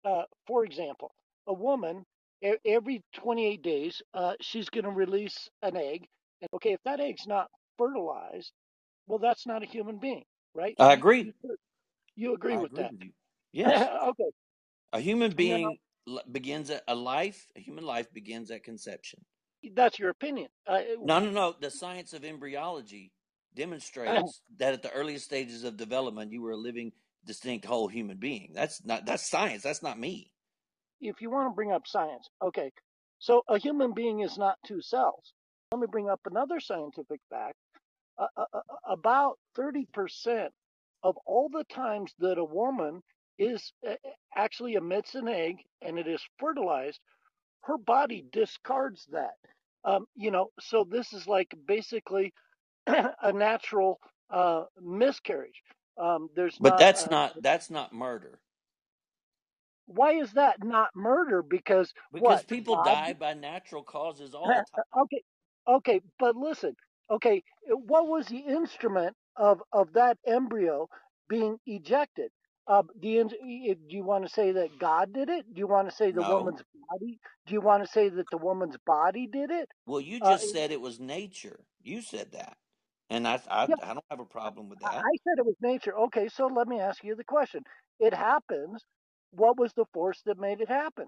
Uh, 0.04 0.24
for 0.46 0.64
example, 0.64 1.14
a 1.46 1.54
woman 1.54 2.06
e- 2.42 2.54
every 2.66 3.02
28 3.14 3.62
days, 3.62 4.02
uh, 4.14 4.34
she's 4.40 4.68
going 4.70 4.84
to 4.84 4.90
release 4.90 5.48
an 5.62 5.76
egg. 5.76 6.06
And 6.42 6.48
okay, 6.54 6.72
if 6.72 6.80
that 6.84 7.00
egg's 7.00 7.26
not 7.26 7.48
fertilized 7.78 8.52
well, 9.08 9.18
that's 9.20 9.46
not 9.46 9.62
a 9.62 9.66
human 9.66 9.98
being, 9.98 10.24
right? 10.54 10.76
I 10.78 10.92
agree. 10.94 11.32
you 11.42 11.56
you 12.16 12.34
agree 12.34 12.56
I 12.56 12.62
with 12.62 12.72
agree 12.72 12.82
that? 12.82 12.92
with. 12.92 13.00
Yes, 13.52 13.88
okay. 14.08 14.30
a 14.92 15.00
human 15.00 15.32
being 15.32 15.78
l- 16.08 16.22
begins 16.30 16.70
at 16.70 16.84
a 16.88 16.94
life. 16.94 17.46
A 17.56 17.60
human 17.60 17.84
life 17.84 18.12
begins 18.12 18.50
at 18.50 18.64
conception. 18.64 19.24
that's 19.74 19.98
your 19.98 20.10
opinion. 20.10 20.48
Uh, 20.66 20.80
No, 21.04 21.18
no, 21.20 21.30
no. 21.30 21.54
The 21.60 21.70
science 21.70 22.12
of 22.12 22.24
embryology 22.24 23.12
demonstrates 23.54 24.42
that 24.58 24.74
at 24.74 24.82
the 24.82 24.92
earliest 24.92 25.24
stages 25.26 25.64
of 25.64 25.76
development, 25.76 26.32
you 26.32 26.42
were 26.42 26.52
a 26.52 26.56
living, 26.56 26.92
distinct 27.24 27.66
whole 27.66 27.88
human 27.88 28.18
being. 28.18 28.52
That's 28.54 28.84
not. 28.84 29.06
That's 29.06 29.28
science. 29.28 29.62
That's 29.62 29.82
not 29.82 29.98
me. 29.98 30.32
If 31.00 31.22
you 31.22 31.30
want 31.30 31.50
to 31.50 31.54
bring 31.56 31.72
up 31.72 31.86
science, 31.86 32.28
okay. 32.42 32.72
So 33.20 33.42
a 33.48 33.58
human 33.58 33.94
being 33.94 34.20
is 34.20 34.38
not 34.38 34.58
two 34.66 34.82
cells. 34.82 35.32
Let 35.72 35.80
me 35.80 35.88
bring 35.90 36.10
up 36.10 36.20
another 36.26 36.60
scientific 36.60 37.20
fact. 37.30 37.56
uh, 38.18 38.26
uh, 38.36 38.44
uh, 38.54 38.60
about 38.88 39.38
30% 39.58 40.48
of 41.02 41.16
all 41.26 41.48
the 41.50 41.64
times 41.72 42.14
that 42.20 42.38
a 42.38 42.44
woman 42.44 43.02
is 43.38 43.72
uh, 43.88 43.94
actually 44.36 44.74
emits 44.74 45.14
an 45.16 45.28
egg 45.28 45.56
and 45.82 45.98
it 45.98 46.08
is 46.08 46.22
fertilized, 46.38 47.00
her 47.62 47.78
body 47.78 48.24
discards 48.32 49.06
that. 49.12 49.34
Um, 49.84 50.06
you 50.16 50.30
know, 50.30 50.50
so 50.60 50.84
this 50.88 51.12
is 51.12 51.26
like 51.28 51.54
basically 51.66 52.32
a 52.86 53.32
natural 53.32 53.98
uh, 54.30 54.64
miscarriage. 54.82 55.62
Um, 56.00 56.28
there's 56.36 56.58
But 56.60 56.70
not. 56.70 56.78
that's 56.78 57.10
not 57.10 57.42
that's 57.42 57.70
not 57.70 57.92
murder 57.94 58.40
why 59.90 60.12
is 60.14 60.32
that 60.34 60.62
not 60.62 60.90
murder? 60.96 61.42
Because 61.42 61.92
because 62.12 62.42
what 62.42 62.46
people 62.46 62.76
die 62.76 63.12
by 63.14 63.34
natural 63.34 63.82
causes 63.82 64.34
all 64.34 64.54
the 64.54 64.62
time. 64.62 64.84
okay, 64.96 65.22
okay, 65.68 66.00
but 66.18 66.36
listen, 66.36 66.74
okay, 67.10 67.42
what 67.66 68.06
was 68.08 68.26
the 68.26 68.38
instrument 68.38 69.16
of 69.36 69.62
of 69.72 69.92
that 69.94 70.18
embryo 70.26 70.88
being 71.28 71.58
ejected? 71.66 72.30
Uh, 72.66 72.82
the 73.00 73.24
do 73.24 73.96
you 73.96 74.04
want 74.04 74.24
to 74.24 74.30
say 74.30 74.52
that 74.52 74.78
God 74.78 75.12
did 75.12 75.28
it? 75.28 75.52
Do 75.52 75.58
you 75.58 75.66
want 75.66 75.88
to 75.90 75.94
say 75.96 76.12
the 76.12 76.22
No. 76.22 76.22
woman's 76.22 76.62
body? 76.90 77.18
Do 77.46 77.54
you 77.54 77.60
want 77.60 77.84
to 77.84 77.90
say 77.90 78.08
that 78.08 78.30
the 78.30 78.38
woman's 78.38 78.76
body 78.86 79.26
did 79.26 79.50
it? 79.50 79.68
Well, 79.86 80.00
you 80.00 80.20
Uh, 80.20 80.38
just 80.38 80.48
said 80.50 80.70
it 80.70 80.80
was 80.80 80.98
nature. 81.00 81.66
You 81.82 82.00
said 82.02 82.32
that, 82.32 82.58
and 83.10 83.26
I 83.28 83.40
I, 83.48 83.64
yeah, 83.66 83.76
I 83.82 83.94
don't 83.94 84.04
have 84.10 84.20
a 84.20 84.24
problem 84.26 84.68
with 84.68 84.80
that. 84.80 85.06
I 85.06 85.12
said 85.24 85.38
it 85.38 85.46
was 85.46 85.56
nature. 85.60 85.96
Okay, 86.06 86.28
so 86.28 86.46
let 86.46 86.68
me 86.68 86.80
ask 86.80 87.02
you 87.04 87.14
the 87.14 87.24
question. 87.24 87.62
It 87.98 88.14
happens. 88.14 88.84
What 89.32 89.58
was 89.58 89.72
the 89.74 89.84
force 89.92 90.20
that 90.26 90.38
made 90.38 90.60
it 90.60 90.68
happen? 90.68 91.06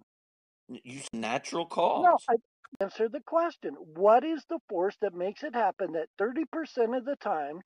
You 0.68 1.00
said 1.00 1.08
natural 1.12 1.66
cause? 1.66 2.04
No. 2.04 2.18
I 2.28 2.36
answer 2.82 3.08
the 3.08 3.20
question. 3.20 3.74
What 3.94 4.24
is 4.24 4.44
the 4.48 4.58
force 4.68 4.96
that 5.02 5.14
makes 5.14 5.42
it 5.42 5.54
happen 5.54 5.92
that 5.92 6.08
30% 6.20 6.96
of 6.96 7.04
the 7.04 7.16
time 7.16 7.60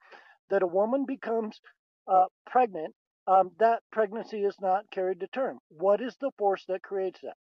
that 0.51 0.63
a 0.63 0.67
woman 0.67 1.05
becomes 1.07 1.61
uh, 2.09 2.25
pregnant, 2.47 2.95
um, 3.27 3.51
that 3.59 3.83
pregnancy 3.93 4.45
is 4.45 4.57
not 4.61 4.91
carried 4.91 5.21
to 5.21 5.29
term? 5.29 5.59
What 5.69 6.01
is 6.01 6.17
the 6.21 6.31
force 6.39 6.65
that 6.69 6.83
creates 6.83 7.21
that? 7.23 7.35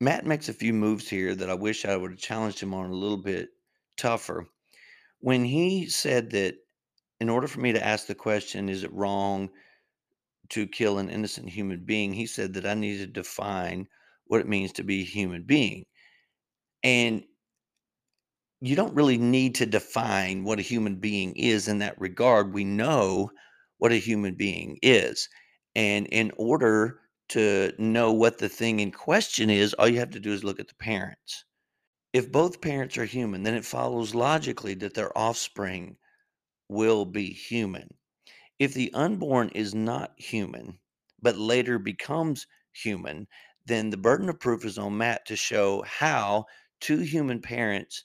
Matt 0.00 0.26
makes 0.26 0.48
a 0.48 0.52
few 0.52 0.72
moves 0.72 1.08
here 1.08 1.34
that 1.34 1.50
I 1.50 1.54
wish 1.54 1.84
I 1.84 1.96
would 1.96 2.12
have 2.12 2.20
challenged 2.20 2.60
him 2.60 2.72
on 2.72 2.90
a 2.90 2.94
little 2.94 3.16
bit 3.16 3.48
tougher. 3.96 4.46
When 5.20 5.44
he 5.44 5.88
said 5.88 6.30
that 6.30 6.54
in 7.20 7.28
order 7.28 7.46
for 7.48 7.60
me 7.60 7.72
to 7.72 7.84
ask 7.84 8.06
the 8.06 8.14
question, 8.14 8.68
is 8.68 8.84
it 8.84 8.92
wrong 8.92 9.50
to 10.50 10.66
kill 10.66 10.98
an 10.98 11.10
innocent 11.10 11.48
human 11.48 11.84
being? 11.84 12.12
He 12.12 12.26
said 12.26 12.54
that 12.54 12.66
I 12.66 12.74
need 12.74 12.98
to 12.98 13.06
define 13.06 13.88
what 14.26 14.40
it 14.40 14.48
means 14.48 14.72
to 14.72 14.84
be 14.84 15.00
a 15.00 15.04
human 15.04 15.42
being. 15.42 15.84
And 16.82 17.24
you 18.60 18.76
don't 18.76 18.94
really 18.94 19.18
need 19.18 19.56
to 19.56 19.66
define 19.66 20.44
what 20.44 20.58
a 20.58 20.62
human 20.62 20.96
being 20.96 21.34
is 21.36 21.68
in 21.68 21.78
that 21.78 22.00
regard. 22.00 22.52
We 22.52 22.64
know 22.64 23.30
what 23.78 23.92
a 23.92 23.96
human 23.96 24.34
being 24.34 24.78
is. 24.82 25.28
And 25.74 26.06
in 26.08 26.32
order 26.36 27.00
to 27.30 27.72
know 27.78 28.12
what 28.12 28.38
the 28.38 28.48
thing 28.48 28.80
in 28.80 28.90
question 28.90 29.50
is, 29.50 29.74
all 29.74 29.88
you 29.88 29.98
have 29.98 30.10
to 30.10 30.20
do 30.20 30.32
is 30.32 30.44
look 30.44 30.60
at 30.60 30.68
the 30.68 30.74
parents. 30.74 31.44
If 32.12 32.32
both 32.32 32.60
parents 32.60 32.96
are 32.96 33.04
human, 33.04 33.42
then 33.42 33.54
it 33.54 33.64
follows 33.64 34.14
logically 34.14 34.74
that 34.74 34.94
their 34.94 35.16
offspring 35.16 35.96
will 36.68 37.04
be 37.04 37.32
human. 37.32 37.94
If 38.58 38.74
the 38.74 38.92
unborn 38.92 39.50
is 39.50 39.74
not 39.74 40.14
human, 40.18 40.78
but 41.20 41.36
later 41.36 41.78
becomes 41.78 42.46
human, 42.72 43.28
then 43.66 43.90
the 43.90 43.96
burden 43.96 44.28
of 44.28 44.40
proof 44.40 44.64
is 44.64 44.78
on 44.78 44.96
Matt 44.96 45.26
to 45.26 45.36
show 45.36 45.82
how 45.82 46.46
two 46.80 46.98
human 46.98 47.40
parents 47.40 48.04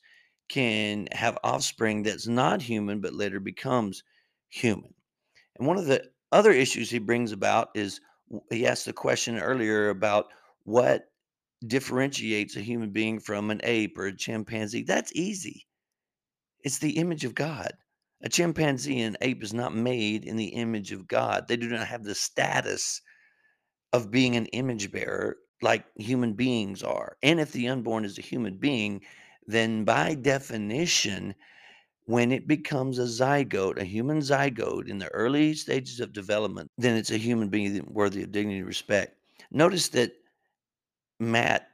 can 0.50 1.08
have 1.12 1.38
offspring 1.44 2.04
that's 2.04 2.28
not 2.28 2.62
human, 2.62 3.02
but 3.02 3.14
later 3.14 3.40
becomes 3.40 4.04
human. 4.50 4.94
And 5.56 5.68
one 5.68 5.78
of 5.78 5.86
the 5.86 6.12
other 6.32 6.52
issues 6.52 6.90
he 6.90 7.00
brings 7.00 7.32
about 7.32 7.70
is 7.76 8.02
he 8.50 8.68
asked 8.68 8.86
the 8.86 8.94
question 8.94 9.40
earlier 9.40 9.90
about 9.90 10.28
what 10.64 11.12
differentiates 11.66 12.56
a 12.56 12.62
human 12.62 12.92
being 12.92 13.20
from 13.20 13.50
an 13.50 13.62
ape 13.64 13.98
or 13.98 14.08
a 14.08 14.16
chimpanzee. 14.16 14.84
That's 14.84 15.14
easy. 15.16 15.68
It's 16.64 16.80
the 16.80 16.98
image 16.98 17.26
of 17.26 17.36
God. 17.36 17.74
A 18.24 18.30
chimpanzee 18.30 19.02
and 19.02 19.18
ape 19.22 19.44
is 19.44 19.54
not 19.54 19.76
made 19.76 20.24
in 20.24 20.38
the 20.38 20.48
image 20.48 20.94
of 20.94 21.08
God. 21.08 21.48
They 21.48 21.58
do 21.58 21.68
not 21.68 21.88
have 21.88 22.06
the 22.06 22.16
status 22.16 23.02
of 23.92 24.12
being 24.12 24.36
an 24.36 24.46
image 24.48 24.92
bearer 24.92 25.38
like 25.62 25.86
human 25.98 26.34
beings 26.34 26.84
are. 26.84 27.18
And 27.22 27.40
if 27.40 27.52
the 27.52 27.68
unborn 27.68 28.06
is 28.06 28.18
a 28.18 28.22
human 28.22 28.58
being, 28.58 29.02
then 29.46 29.84
by 29.84 30.16
definition, 30.16 31.36
when 32.06 32.32
it 32.32 32.48
becomes 32.48 32.98
a 32.98 33.04
zygote, 33.04 33.78
a 33.78 33.84
human 33.84 34.20
zygote 34.20 34.88
in 34.90 35.00
the 35.00 35.10
early 35.10 35.54
stages 35.54 36.00
of 36.00 36.14
development, 36.14 36.70
then 36.78 36.96
it's 36.96 37.12
a 37.12 37.18
human 37.18 37.50
being 37.50 37.86
worthy 37.90 38.24
of 38.24 38.32
dignity 38.32 38.60
and 38.60 38.68
respect. 38.68 39.18
Notice 39.52 39.90
that 39.90 40.14
Matt 41.20 41.68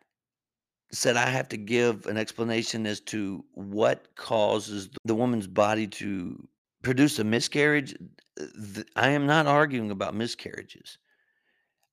said 0.91 1.17
I 1.17 1.29
have 1.29 1.49
to 1.49 1.57
give 1.57 2.07
an 2.07 2.17
explanation 2.17 2.85
as 2.85 2.99
to 3.01 3.43
what 3.53 4.15
causes 4.15 4.89
the 5.05 5.15
woman's 5.15 5.47
body 5.47 5.87
to 5.87 6.47
produce 6.81 7.19
a 7.19 7.23
miscarriage. 7.23 7.95
Uh, 8.39 8.83
I 8.95 9.09
am 9.09 9.27
not 9.27 9.45
arguing 9.45 9.91
about 9.91 10.15
miscarriages. 10.15 10.97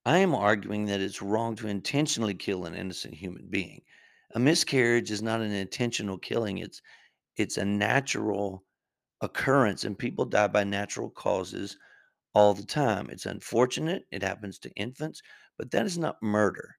I 0.05 0.19
am 0.19 0.33
arguing 0.33 0.85
that 0.85 1.01
it's 1.01 1.21
wrong 1.21 1.55
to 1.57 1.67
intentionally 1.67 2.33
kill 2.33 2.65
an 2.65 2.73
innocent 2.73 3.13
human 3.13 3.47
being. 3.49 3.81
A 4.35 4.39
miscarriage 4.39 5.11
is 5.11 5.21
not 5.21 5.41
an 5.41 5.51
intentional 5.51 6.17
killing. 6.17 6.57
It's 6.59 6.81
it's 7.35 7.57
a 7.57 7.65
natural 7.65 8.63
occurrence 9.21 9.83
and 9.83 9.97
people 9.97 10.25
die 10.25 10.47
by 10.47 10.63
natural 10.63 11.09
causes 11.09 11.77
all 12.33 12.53
the 12.53 12.65
time. 12.65 13.09
It's 13.09 13.25
unfortunate. 13.25 14.05
It 14.11 14.23
happens 14.23 14.59
to 14.59 14.71
infants, 14.71 15.21
but 15.57 15.71
that 15.71 15.85
is 15.85 15.97
not 15.97 16.21
murder. 16.21 16.77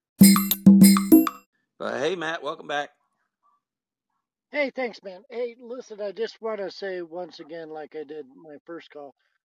But 1.78 1.98
hey, 2.00 2.16
Matt, 2.16 2.42
welcome 2.42 2.66
back. 2.68 2.90
Hey, 4.50 4.70
thanks, 4.70 5.02
man. 5.02 5.22
Hey, 5.30 5.56
listen, 5.60 6.00
I 6.00 6.12
just 6.12 6.40
want 6.40 6.58
to 6.58 6.70
say 6.70 7.02
once 7.02 7.40
again, 7.40 7.68
like 7.70 7.94
I 7.96 8.04
did 8.04 8.26
my 8.34 8.56
first 8.66 8.90
call, 8.90 9.14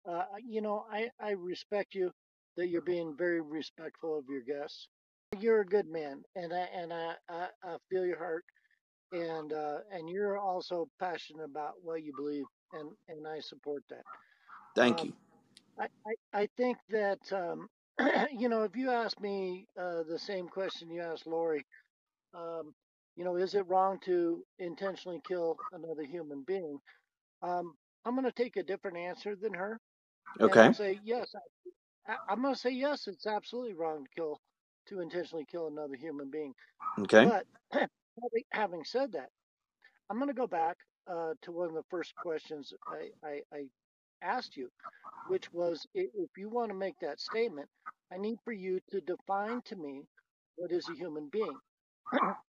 uh, 0.09 0.25
you 0.47 0.61
know, 0.63 0.87
I, 0.91 1.11
I 1.21 1.31
respect 1.33 1.95
you 1.95 2.11
that 2.57 2.69
you're 2.69 2.81
being 2.83 3.15
very 3.17 3.41
respectful 3.41 4.19
of 4.19 4.25
your 4.29 4.43
guests. 4.43 4.89
You're 5.39 5.61
a 5.61 5.67
good 5.67 5.87
man, 5.89 6.23
and 6.37 6.53
I 6.53 6.69
and 6.75 6.93
I, 6.93 7.15
I, 7.29 7.49
I 7.65 7.77
feel 7.91 8.07
your 8.07 8.19
heart, 8.19 8.45
and 9.13 9.53
uh, 9.53 9.79
and 9.93 10.09
you're 10.09 10.39
also 10.39 10.89
passionate 10.99 11.45
about 11.45 11.75
what 11.83 12.03
you 12.03 12.13
believe, 12.15 12.47
and 12.73 12.91
and 13.09 13.27
I 13.27 13.41
support 13.41 13.85
that. 13.91 14.05
Thank 14.75 15.03
Um, 15.03 15.05
you. 15.05 15.13
I, 15.79 15.87
I, 16.07 16.41
I 16.43 16.49
think 16.57 16.79
that, 16.91 17.21
um, 17.33 17.69
you 18.33 18.49
know, 18.49 18.65
if 18.65 18.77
you 18.77 18.91
ask 18.91 19.21
me 19.21 19.67
uh, 19.81 20.03
the 20.09 20.19
same 20.19 20.49
question 20.49 20.91
you 20.91 21.03
asked 21.03 21.27
Lori, 21.27 21.65
um, 22.35 22.75
you 23.17 23.25
know, 23.25 23.37
is 23.37 23.55
it 23.55 23.67
wrong 23.69 23.99
to 24.05 24.45
intentionally 24.59 25.21
kill 25.27 25.61
another 25.73 26.05
human 26.05 26.43
being? 26.43 26.79
Um, 27.43 27.75
I'm 28.05 28.15
going 28.15 28.25
to 28.25 28.33
take 28.33 28.57
a 28.57 28.63
different 28.63 28.97
answer 28.99 29.37
than 29.37 29.55
her, 29.55 29.81
and 30.43 30.63
Okay. 30.63 30.73
say 30.73 31.01
yes. 31.03 31.35
I, 32.09 32.17
I'm 32.29 32.43
going 32.43 32.55
to 32.55 32.61
say 32.61 32.71
yes. 32.71 33.07
It's 33.09 33.27
absolutely 33.27 33.75
wrong 33.75 34.05
to 34.05 34.11
kill, 34.15 34.41
to 34.89 35.01
intentionally 35.01 35.47
kill 35.51 35.69
another 35.69 35.97
human 35.97 36.31
being. 36.31 36.55
Okay. 36.99 37.31
But 37.31 37.47
having 37.73 38.45
having 38.53 38.85
said 38.85 39.13
that, 39.13 39.31
I'm 40.11 40.17
going 40.19 40.29
to 40.29 40.35
go 40.35 40.47
back 40.47 40.77
uh, 41.07 41.35
to 41.43 41.53
one 41.53 41.69
of 41.69 41.75
the 41.75 41.85
first 41.91 42.15
questions 42.17 42.73
I, 42.87 43.11
I, 43.27 43.43
I 43.53 43.67
asked 44.23 44.57
you, 44.57 44.71
which 45.25 45.53
was 45.53 45.87
if 45.95 46.37
you 46.37 46.49
want 46.49 46.71
to 46.71 46.77
make 46.77 46.99
that 47.01 47.21
statement, 47.21 47.69
I 48.13 48.19
need 48.19 48.39
for 48.45 48.53
you 48.53 48.81
to 48.91 49.01
define 49.01 49.63
to 49.63 49.77
me 49.77 50.07
what 50.57 50.73
is 50.73 50.89
a 50.89 50.95
human 50.95 51.29
being. 51.29 51.61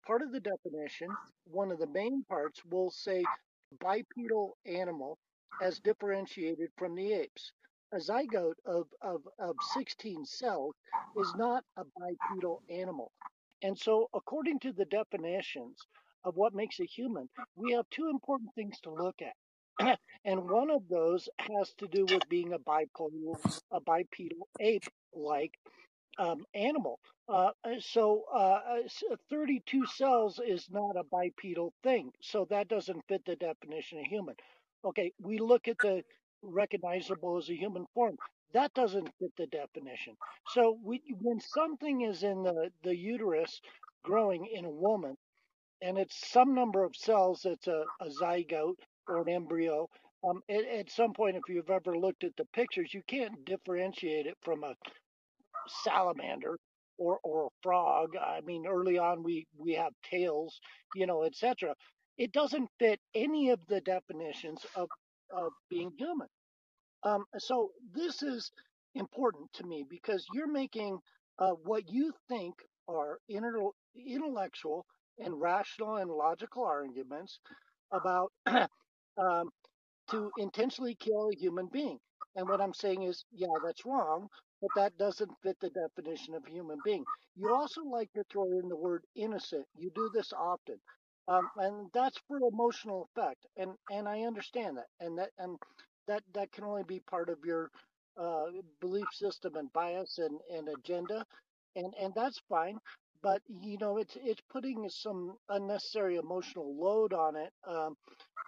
Part 0.07 0.23
of 0.23 0.33
the 0.33 0.41
definition, 0.41 1.09
one 1.45 1.71
of 1.71 1.79
the 1.79 1.87
main 1.87 2.25
parts, 2.29 2.61
will 2.65 2.91
say 2.91 3.25
bipedal 3.81 4.57
animal 4.67 5.19
as 5.63 5.81
differentiated 5.81 6.71
from 6.79 6.95
the 6.95 7.13
apes. 7.13 7.53
A 7.93 7.97
zygote 7.97 8.59
of, 8.67 8.87
of, 9.03 9.23
of 9.39 9.57
16 9.75 10.25
cells 10.27 10.75
is 11.19 11.35
not 11.37 11.65
a 11.77 11.85
bipedal 11.99 12.63
animal. 12.71 13.13
And 13.63 13.79
so, 13.79 14.09
according 14.15 14.61
to 14.61 14.73
the 14.73 14.85
definitions 14.85 15.79
of 16.25 16.37
what 16.37 16.55
makes 16.55 16.81
a 16.81 16.85
human, 16.85 17.29
we 17.57 17.73
have 17.73 17.89
two 17.91 18.09
important 18.11 18.51
things 18.55 18.79
to 18.83 18.91
look 18.91 19.17
at. 19.23 19.99
and 20.25 20.51
one 20.51 20.71
of 20.71 20.83
those 20.89 21.29
has 21.39 21.73
to 21.79 21.89
do 21.89 22.05
with 22.07 22.29
being 22.29 22.53
a 22.53 22.59
bipedal, 22.59 23.41
a 23.73 23.81
bipedal 23.81 24.49
ape-like 24.61 25.59
um, 26.19 26.45
animal. 26.55 26.99
Uh, 27.29 27.51
uh, 27.65 27.71
so 27.81 28.25
uh, 28.35 28.61
uh, 28.79 29.17
32 29.31 29.87
cells 29.87 30.41
is 30.45 30.67
not 30.71 30.97
a 30.97 31.05
bipedal 31.05 31.73
thing. 31.83 32.11
So 32.21 32.47
that 32.51 32.69
doesn't 32.69 33.05
fit 33.09 33.23
the 33.27 33.37
definition 33.37 33.99
of 34.01 34.07
human. 34.07 34.35
Okay, 34.85 35.13
we 35.21 35.39
look 35.39 35.69
at 35.69 35.79
the 35.83 36.03
recognizable 36.43 37.37
as 37.39 37.49
a 37.51 37.57
human 37.57 37.87
form. 37.95 38.17
That 38.55 38.73
doesn't 38.75 39.11
fit 39.19 39.33
the 39.37 39.47
definition. 39.47 40.17
So 40.49 40.79
we, 40.83 41.03
when 41.21 41.41
something 41.41 42.03
is 42.03 42.23
in 42.23 42.43
the, 42.43 42.71
the 42.83 42.97
uterus 42.97 43.61
growing 44.03 44.47
in 44.47 44.65
a 44.65 44.71
woman, 44.71 45.17
and 45.83 45.99
it's 45.99 46.31
some 46.31 46.55
number 46.55 46.85
of 46.85 46.97
cells 46.97 47.43
that's 47.45 47.67
a, 47.69 47.85
a 48.01 48.09
zygote 48.23 48.77
or 49.07 49.23
an 49.23 49.29
embryo. 49.29 49.89
Um, 50.29 50.43
at, 50.49 50.65
at 50.65 50.91
some 50.91 51.13
point, 51.13 51.37
if 51.37 51.43
you've 51.49 51.71
ever 51.71 51.97
looked 51.97 52.25
at 52.25 52.37
the 52.37 52.47
pictures, 52.47 52.93
you 52.95 53.03
can't 53.07 53.45
differentiate 53.45 54.27
it 54.27 54.37
from 54.43 54.65
a 54.65 54.75
salamander 55.69 56.59
or 56.99 57.19
or 57.25 57.47
a 57.47 57.51
frog. 57.63 58.17
I 58.17 58.41
mean, 58.43 58.67
early 58.67 58.99
on 58.99 59.23
we 59.23 59.47
we 59.57 59.75
have 59.75 59.93
tails, 60.11 60.61
you 60.95 61.07
know, 61.07 61.25
etc. 61.25 61.75
It 62.19 62.33
doesn't 62.33 62.71
fit 62.79 63.01
any 63.15 63.51
of 63.51 63.61
the 63.69 63.81
definitions 63.81 64.65
of 64.77 64.89
of 65.33 65.53
being 65.71 65.93
human. 65.99 66.29
Um, 67.03 67.25
so 67.39 67.73
this 67.93 68.23
is 68.23 68.51
important 68.95 69.53
to 69.55 69.65
me 69.67 69.85
because 69.89 70.27
you're 70.33 70.51
making 70.51 70.99
uh, 71.39 71.53
what 71.53 71.85
you 71.89 72.13
think 72.29 72.55
are 72.89 73.19
inter- 73.29 73.71
intellectual 73.97 74.85
and 75.19 75.41
rational 75.41 75.97
and 75.97 76.11
logical 76.11 76.65
arguments 76.65 77.39
about 77.93 78.33
um, 79.19 79.51
to 80.11 80.31
intentionally 80.39 80.97
kill 81.01 81.31
a 81.31 81.37
human 81.37 81.69
being. 81.73 81.99
And 82.37 82.49
what 82.49 82.61
I'm 82.61 82.75
saying 82.75 83.03
is, 83.05 83.25
yeah, 83.33 83.49
that's 83.65 83.85
wrong, 83.87 84.29
but 84.61 84.71
that 84.77 84.97
doesn't 84.99 85.31
fit 85.43 85.59
the 85.61 85.71
definition 85.71 86.35
of 86.35 86.45
human 86.47 86.79
being. 86.85 87.05
You 87.37 87.55
also 87.55 87.83
like 87.83 88.13
to 88.15 88.25
throw 88.33 88.45
in 88.59 88.69
the 88.69 88.77
word 88.77 89.05
innocent. 89.15 89.67
You 89.77 89.91
do 89.95 90.11
this 90.13 90.33
often. 90.33 90.79
Um, 91.29 91.51
and 91.57 91.91
that's 91.93 92.19
for 92.27 92.39
emotional 92.39 93.09
effect, 93.15 93.47
and 93.57 93.73
and 93.91 94.09
I 94.09 94.23
understand 94.23 94.79
that, 94.79 94.89
and 95.01 95.19
that 95.19 95.31
and 95.39 95.59
that 96.07 96.23
that 96.35 96.53
can 96.53 96.65
only 96.65 96.85
be 96.85 97.01
part 97.01 97.29
of 97.29 97.39
your 97.45 97.71
uh, 98.19 98.47
belief 98.81 99.07
system 99.13 99.57
and 99.57 99.73
bias 99.73 100.19
and, 100.19 100.41
and 100.53 100.69
agenda, 100.69 101.25
and 101.77 101.95
and 102.01 102.15
that's 102.15 102.41
fine. 102.49 102.79
But 103.23 103.43
you 103.49 103.79
know, 103.79 103.99
it's 103.99 104.17
it's 104.23 104.41
putting 104.51 104.89
some 104.89 105.37
unnecessary 105.49 106.17
emotional 106.17 106.75
load 106.77 107.13
on 107.13 107.37
it 107.37 107.53
um, 107.67 107.97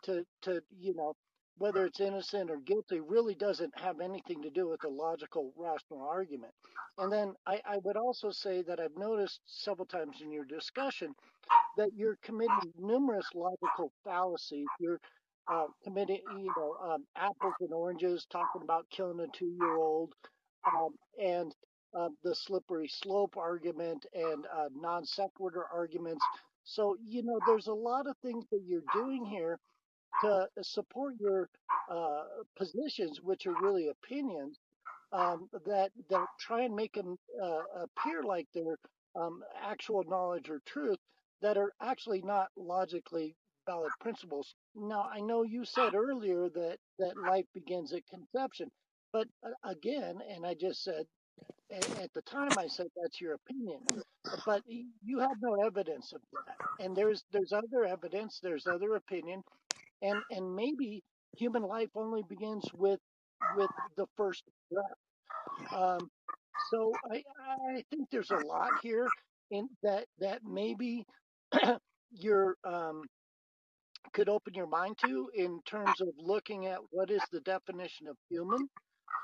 to 0.04 0.24
to 0.42 0.62
you 0.78 0.94
know 0.94 1.14
whether 1.60 1.84
it's 1.84 2.00
innocent 2.00 2.50
or 2.50 2.56
guilty 2.56 3.00
really 3.00 3.34
doesn't 3.34 3.78
have 3.78 4.00
anything 4.00 4.40
to 4.40 4.48
do 4.48 4.66
with 4.66 4.82
a 4.84 4.88
logical, 4.88 5.52
rational 5.58 6.02
argument. 6.02 6.52
And 6.96 7.12
then 7.12 7.34
I, 7.46 7.60
I 7.66 7.76
would 7.84 7.98
also 7.98 8.30
say 8.30 8.62
that 8.62 8.80
I've 8.80 8.96
noticed 8.96 9.40
several 9.46 9.84
times 9.86 10.16
in 10.22 10.32
your 10.32 10.46
discussion 10.46 11.14
that 11.76 11.90
you're 11.94 12.16
committing 12.22 12.72
numerous 12.78 13.26
logical 13.34 13.92
fallacies. 14.04 14.66
You're 14.80 15.00
uh, 15.52 15.66
committing, 15.84 16.22
you 16.38 16.50
know, 16.56 16.76
um, 16.82 17.04
apples 17.14 17.54
and 17.60 17.74
oranges, 17.74 18.26
talking 18.32 18.62
about 18.62 18.86
killing 18.90 19.20
a 19.20 19.26
two-year-old, 19.36 20.14
um, 20.66 20.94
and 21.22 21.54
uh, 21.94 22.08
the 22.24 22.34
slippery 22.34 22.88
slope 22.88 23.36
argument 23.36 24.06
and 24.14 24.46
uh, 24.56 24.68
non 24.74 25.04
sequitur 25.04 25.64
arguments. 25.74 26.24
So, 26.64 26.96
you 27.06 27.22
know, 27.22 27.38
there's 27.46 27.66
a 27.66 27.74
lot 27.74 28.06
of 28.06 28.16
things 28.22 28.46
that 28.50 28.62
you're 28.64 28.82
doing 28.94 29.26
here 29.26 29.58
to 30.22 30.48
support 30.62 31.14
your 31.18 31.48
uh, 31.90 32.24
positions, 32.56 33.20
which 33.22 33.46
are 33.46 33.54
really 33.62 33.88
opinions, 33.88 34.58
um, 35.12 35.48
that 35.66 35.90
that 36.08 36.26
try 36.38 36.62
and 36.62 36.74
make 36.74 36.92
them 36.94 37.16
uh, 37.42 37.62
appear 37.82 38.22
like 38.22 38.46
they're 38.54 38.78
um, 39.16 39.42
actual 39.62 40.04
knowledge 40.06 40.48
or 40.48 40.60
truth 40.66 40.98
that 41.42 41.56
are 41.56 41.72
actually 41.80 42.22
not 42.22 42.48
logically 42.56 43.34
valid 43.66 43.90
principles. 44.00 44.54
Now, 44.74 45.08
I 45.12 45.20
know 45.20 45.42
you 45.42 45.64
said 45.64 45.94
earlier 45.94 46.48
that 46.50 46.78
that 46.98 47.16
life 47.18 47.46
begins 47.54 47.92
at 47.92 48.06
conception, 48.08 48.70
but 49.12 49.26
uh, 49.44 49.50
again, 49.68 50.18
and 50.34 50.46
I 50.46 50.54
just 50.54 50.82
said 50.84 51.06
at 51.70 52.12
the 52.14 52.22
time 52.22 52.50
I 52.58 52.66
said 52.66 52.86
that's 53.00 53.20
your 53.20 53.34
opinion, 53.34 53.80
but 54.46 54.62
you 55.04 55.18
have 55.20 55.36
no 55.40 55.54
evidence 55.64 56.12
of 56.12 56.20
that. 56.32 56.84
And 56.84 56.96
there's 56.96 57.24
there's 57.32 57.52
other 57.52 57.84
evidence, 57.84 58.40
there's 58.42 58.66
other 58.66 58.94
opinion, 58.96 59.42
and 60.02 60.22
and 60.30 60.54
maybe 60.54 61.02
human 61.36 61.62
life 61.62 61.90
only 61.94 62.22
begins 62.28 62.64
with 62.74 63.00
with 63.56 63.70
the 63.96 64.06
first 64.16 64.42
breath. 64.70 64.98
Um, 65.72 66.10
so 66.70 66.92
I 67.10 67.22
I 67.40 67.84
think 67.90 68.08
there's 68.10 68.30
a 68.30 68.46
lot 68.46 68.70
here 68.82 69.08
in 69.50 69.68
that 69.82 70.06
that 70.20 70.40
maybe 70.44 71.04
you're 72.12 72.56
um, 72.64 73.02
could 74.12 74.28
open 74.28 74.54
your 74.54 74.66
mind 74.66 74.96
to 75.04 75.30
in 75.34 75.60
terms 75.66 76.00
of 76.00 76.08
looking 76.18 76.66
at 76.66 76.78
what 76.90 77.10
is 77.10 77.22
the 77.32 77.40
definition 77.40 78.06
of 78.08 78.16
human. 78.28 78.68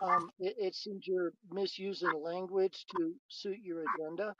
Um, 0.03 0.31
it, 0.39 0.55
it 0.59 0.75
seems 0.75 1.07
you're 1.07 1.33
misusing 1.51 2.13
language 2.23 2.85
to 2.97 3.15
suit 3.29 3.59
your 3.63 3.85
agenda, 3.95 4.35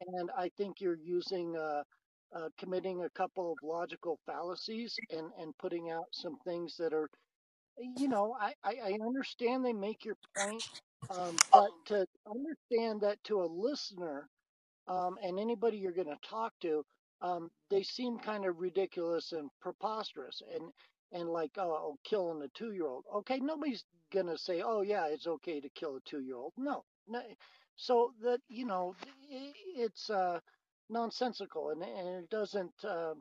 and 0.00 0.30
I 0.36 0.50
think 0.56 0.80
you're 0.80 0.98
using 1.02 1.56
uh, 1.56 1.82
uh, 2.34 2.48
committing 2.58 3.02
a 3.04 3.10
couple 3.10 3.52
of 3.52 3.58
logical 3.62 4.18
fallacies 4.26 4.96
and 5.10 5.30
and 5.40 5.56
putting 5.58 5.90
out 5.90 6.06
some 6.12 6.36
things 6.44 6.76
that 6.78 6.92
are, 6.92 7.08
you 7.96 8.08
know, 8.08 8.36
I 8.40 8.54
I, 8.64 8.98
understand 9.04 9.64
they 9.64 9.72
make 9.72 10.04
your 10.04 10.16
point, 10.36 10.64
um, 11.10 11.42
but 11.52 11.70
to 11.86 12.06
understand 12.28 13.00
that 13.02 13.22
to 13.24 13.42
a 13.42 13.46
listener 13.46 14.28
um, 14.88 15.16
and 15.22 15.38
anybody 15.38 15.78
you're 15.78 15.92
going 15.92 16.08
to 16.08 16.28
talk 16.28 16.52
to, 16.62 16.84
um, 17.22 17.50
they 17.70 17.82
seem 17.82 18.18
kind 18.18 18.46
of 18.46 18.60
ridiculous 18.60 19.32
and 19.32 19.50
preposterous 19.60 20.42
and 20.54 20.70
and 21.12 21.28
like 21.28 21.52
oh 21.58 21.96
killing 22.04 22.42
a 22.42 22.48
two 22.58 22.72
year 22.72 22.86
old. 22.86 23.04
Okay, 23.16 23.38
nobody's 23.40 23.84
going 24.12 24.26
to 24.26 24.38
say 24.38 24.62
oh 24.64 24.82
yeah 24.82 25.06
it's 25.08 25.26
okay 25.26 25.60
to 25.60 25.68
kill 25.70 25.96
a 25.96 26.00
two 26.04 26.20
year 26.20 26.36
old. 26.36 26.52
No, 26.56 26.84
no. 27.08 27.22
So 27.76 28.12
that 28.22 28.40
you 28.48 28.66
know 28.66 28.94
it's 29.76 30.10
uh, 30.10 30.40
nonsensical 30.90 31.70
and 31.70 31.82
and 31.82 32.24
it 32.24 32.30
doesn't. 32.30 32.72
Uh, 32.84 33.14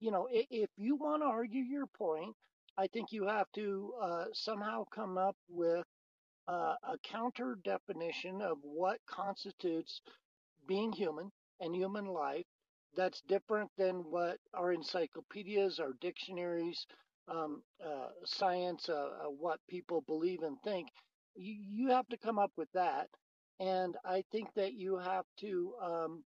you 0.00 0.10
know, 0.10 0.26
if 0.32 0.68
you 0.76 0.96
want 0.96 1.22
to 1.22 1.26
argue 1.26 1.62
your 1.62 1.86
point, 1.86 2.34
I 2.76 2.88
think 2.88 3.12
you 3.12 3.26
have 3.28 3.46
to 3.54 3.94
uh, 4.02 4.24
somehow 4.32 4.84
come 4.92 5.16
up 5.16 5.36
with 5.48 5.86
uh, 6.48 6.74
a 6.82 6.98
counter 7.04 7.56
definition 7.64 8.42
of 8.42 8.58
what 8.62 8.98
constitutes 9.06 10.00
being 10.66 10.92
human 10.92 11.30
and 11.60 11.74
human 11.74 12.06
life 12.06 12.46
that's 12.96 13.22
different 13.28 13.70
than 13.78 13.96
what 14.10 14.38
our 14.54 14.72
encyclopedias, 14.72 15.78
our 15.78 15.92
dictionaries, 16.00 16.86
um, 17.28 17.62
uh, 17.84 18.08
science, 18.24 18.88
uh, 18.88 18.92
uh, 19.24 19.30
what 19.30 19.60
people 19.68 20.02
believe 20.02 20.42
and 20.42 20.56
think. 20.64 20.88
You, 21.34 21.54
you, 21.54 21.88
have 21.90 22.06
to 22.08 22.16
come 22.18 22.38
up 22.38 22.52
with 22.56 22.68
that. 22.74 23.08
And 23.60 23.96
I 24.04 24.24
think 24.32 24.48
that 24.56 24.74
you 24.74 24.98
have 24.98 25.24
to, 25.40 25.74
um, 25.82 26.24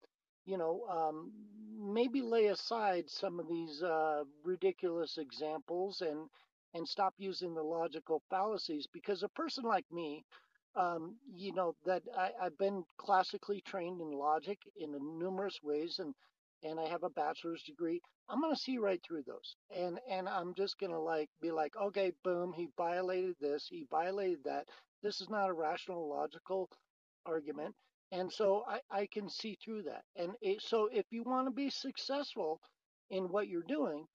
you 0.49 0.57
know, 0.57 0.81
um, 0.89 1.31
maybe 1.77 2.21
lay 2.21 2.47
aside 2.47 3.09
some 3.09 3.39
of 3.39 3.47
these 3.47 3.83
uh, 3.83 4.23
ridiculous 4.43 5.17
examples 5.17 6.01
and 6.01 6.29
and 6.73 6.87
stop 6.87 7.13
using 7.17 7.53
the 7.55 7.63
logical 7.63 8.21
fallacies 8.29 8.87
because 8.93 9.23
a 9.23 9.29
person 9.29 9.63
like 9.63 9.85
me 9.91 10.23
um, 10.75 11.15
you 11.35 11.53
know 11.53 11.75
that 11.85 12.03
I, 12.17 12.31
I've 12.41 12.57
been 12.57 12.83
classically 12.97 13.61
trained 13.61 14.01
in 14.01 14.11
logic 14.11 14.59
in 14.77 14.91
numerous 15.19 15.59
ways, 15.63 15.99
and 15.99 16.13
and 16.63 16.79
I 16.79 16.87
have 16.87 17.03
a 17.03 17.09
bachelor's 17.09 17.63
degree. 17.63 18.01
I'm 18.29 18.41
gonna 18.41 18.55
see 18.55 18.77
right 18.77 19.01
through 19.03 19.23
those, 19.27 19.55
and 19.75 19.99
and 20.09 20.27
I'm 20.29 20.53
just 20.55 20.79
gonna 20.79 20.99
like 21.01 21.29
be 21.41 21.51
like, 21.51 21.75
okay, 21.75 22.11
boom, 22.23 22.53
he 22.53 22.69
violated 22.77 23.35
this, 23.41 23.67
he 23.69 23.85
violated 23.91 24.43
that. 24.45 24.67
This 25.03 25.21
is 25.21 25.29
not 25.29 25.49
a 25.49 25.53
rational, 25.53 26.09
logical 26.09 26.69
argument, 27.25 27.75
and 28.11 28.31
so 28.31 28.65
I 28.67 28.79
I 28.91 29.07
can 29.07 29.29
see 29.29 29.57
through 29.63 29.83
that. 29.83 30.03
And 30.15 30.33
it, 30.41 30.61
so 30.61 30.89
if 30.91 31.05
you 31.11 31.23
want 31.23 31.47
to 31.47 31.51
be 31.51 31.69
successful 31.69 32.61
in 33.09 33.29
what 33.29 33.47
you're 33.47 33.63
doing, 33.63 34.05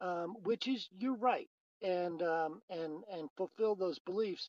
um, 0.00 0.36
which 0.44 0.68
is 0.68 0.88
you're 0.98 1.16
right, 1.16 1.48
and 1.82 2.22
um, 2.22 2.62
and 2.70 3.02
and 3.12 3.28
fulfill 3.36 3.74
those 3.76 3.98
beliefs 4.00 4.48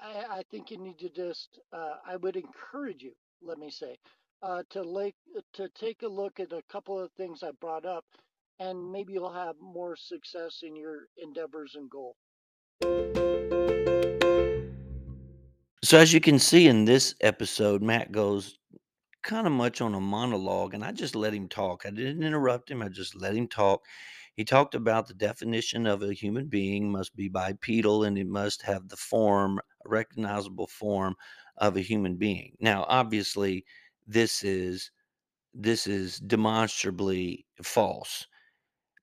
I, 0.00 0.38
I 0.38 0.42
think 0.50 0.70
you 0.70 0.78
need 0.78 0.98
to 0.98 1.08
just, 1.10 1.58
uh, 1.72 1.96
I 2.06 2.16
would 2.16 2.36
encourage 2.36 3.02
you, 3.02 3.12
let 3.42 3.58
me 3.58 3.70
say, 3.70 3.98
uh, 4.42 4.62
to, 4.70 4.82
like, 4.82 5.16
to 5.54 5.68
take 5.70 6.02
a 6.02 6.08
look 6.08 6.40
at 6.40 6.52
a 6.52 6.62
couple 6.70 7.00
of 7.00 7.12
things 7.12 7.42
I 7.42 7.50
brought 7.60 7.84
up, 7.84 8.04
and 8.58 8.92
maybe 8.92 9.14
you'll 9.14 9.32
have 9.32 9.56
more 9.60 9.96
success 9.96 10.60
in 10.62 10.76
your 10.76 11.08
endeavors 11.18 11.74
and 11.74 11.90
goal. 11.90 12.16
So, 15.84 15.98
as 15.98 16.14
you 16.14 16.20
can 16.20 16.38
see 16.38 16.66
in 16.66 16.86
this 16.86 17.14
episode, 17.20 17.82
Matt 17.82 18.10
goes 18.10 18.58
kind 19.22 19.46
of 19.46 19.52
much 19.52 19.82
on 19.82 19.94
a 19.94 20.00
monologue, 20.00 20.72
and 20.72 20.82
I 20.82 20.92
just 20.92 21.14
let 21.14 21.34
him 21.34 21.46
talk. 21.46 21.84
I 21.84 21.90
didn't 21.90 22.22
interrupt 22.22 22.70
him, 22.70 22.80
I 22.80 22.88
just 22.88 23.14
let 23.14 23.36
him 23.36 23.46
talk. 23.46 23.84
He 24.34 24.46
talked 24.46 24.74
about 24.74 25.06
the 25.08 25.12
definition 25.12 25.86
of 25.86 26.02
a 26.02 26.14
human 26.14 26.46
being 26.46 26.90
must 26.90 27.14
be 27.14 27.28
bipedal 27.28 28.04
and 28.04 28.16
it 28.16 28.26
must 28.26 28.62
have 28.62 28.88
the 28.88 28.96
form, 28.96 29.60
recognizable 29.84 30.68
form 30.68 31.16
of 31.58 31.76
a 31.76 31.82
human 31.82 32.16
being. 32.16 32.56
Now, 32.60 32.86
obviously, 32.88 33.66
this 34.06 34.42
is 34.42 34.90
this 35.52 35.86
is 35.86 36.18
demonstrably 36.18 37.44
false 37.62 38.26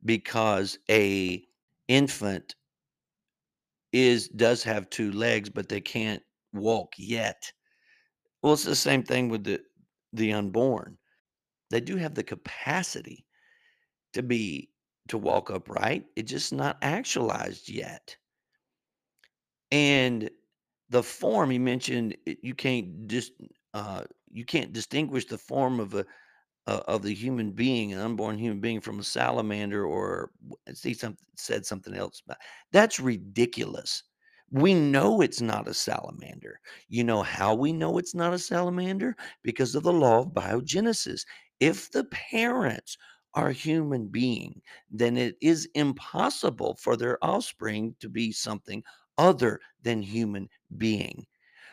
because 0.04 0.80
a 0.90 1.44
infant 1.88 2.56
is 3.94 4.30
does 4.30 4.64
have 4.64 4.90
two 4.90 5.12
legs 5.12 5.48
but 5.50 5.70
they 5.70 5.82
can't 5.82 6.24
walk 6.54 6.94
yet 6.98 7.52
well 8.42 8.54
it's 8.54 8.64
the 8.64 8.76
same 8.76 9.04
thing 9.04 9.30
with 9.30 9.44
the 9.44 9.62
the 10.14 10.34
unborn 10.34 10.98
they 11.70 11.80
do 11.82 11.96
have 11.98 12.16
the 12.16 12.24
capacity 12.24 13.26
to 14.14 14.24
be 14.24 14.70
to 15.08 15.18
walk 15.18 15.50
upright. 15.50 16.06
It's 16.16 16.32
just 16.32 16.54
not 16.54 16.78
actualized 16.82 17.70
yet. 17.70 18.18
And 19.72 20.30
the 20.90 21.04
form 21.04 21.50
he 21.50 21.60
mentioned, 21.60 22.18
you 22.26 22.54
can't 22.54 23.08
just 23.08 23.34
uh, 23.74 24.04
you 24.30 24.46
can't 24.46 24.74
distinguish 24.74 25.26
the 25.26 25.38
form 25.38 25.80
of 25.80 25.94
a 25.96 26.06
uh, 26.68 26.82
of 26.88 27.04
the 27.04 27.14
human 27.14 27.52
being, 27.52 27.94
an 27.94 28.00
unborn 28.00 28.38
human 28.38 28.60
being, 28.60 28.82
from 28.82 29.00
a 29.00 29.04
salamander, 29.04 29.86
or 29.86 30.32
see 30.74 30.94
something 30.94 31.26
said 31.36 31.66
something 31.66 31.94
else. 31.96 32.22
That's 32.72 33.00
ridiculous. 33.00 34.04
We 34.52 34.74
know 34.74 35.22
it's 35.22 35.42
not 35.42 35.68
a 35.68 35.74
salamander. 35.74 36.60
You 36.90 37.06
know 37.06 37.22
how 37.24 37.56
we 37.56 37.72
know 37.72 37.98
it's 37.98 38.14
not 38.14 38.34
a 38.34 38.40
salamander? 38.40 39.16
Because 39.44 39.76
of 39.76 39.84
the 39.84 39.94
law 39.94 40.20
of 40.20 40.34
biogenesis. 40.34 41.26
If 41.60 41.90
the 41.92 42.04
parents 42.06 42.98
are 43.34 43.52
human 43.52 44.08
being, 44.08 44.62
then 44.90 45.16
it 45.16 45.38
is 45.42 45.70
impossible 45.74 46.76
for 46.82 46.98
their 46.98 47.18
offspring 47.24 47.96
to 48.02 48.10
be 48.10 48.32
something 48.34 48.84
other 49.18 49.60
than 49.84 50.02
human 50.02 50.50
being. 50.78 51.26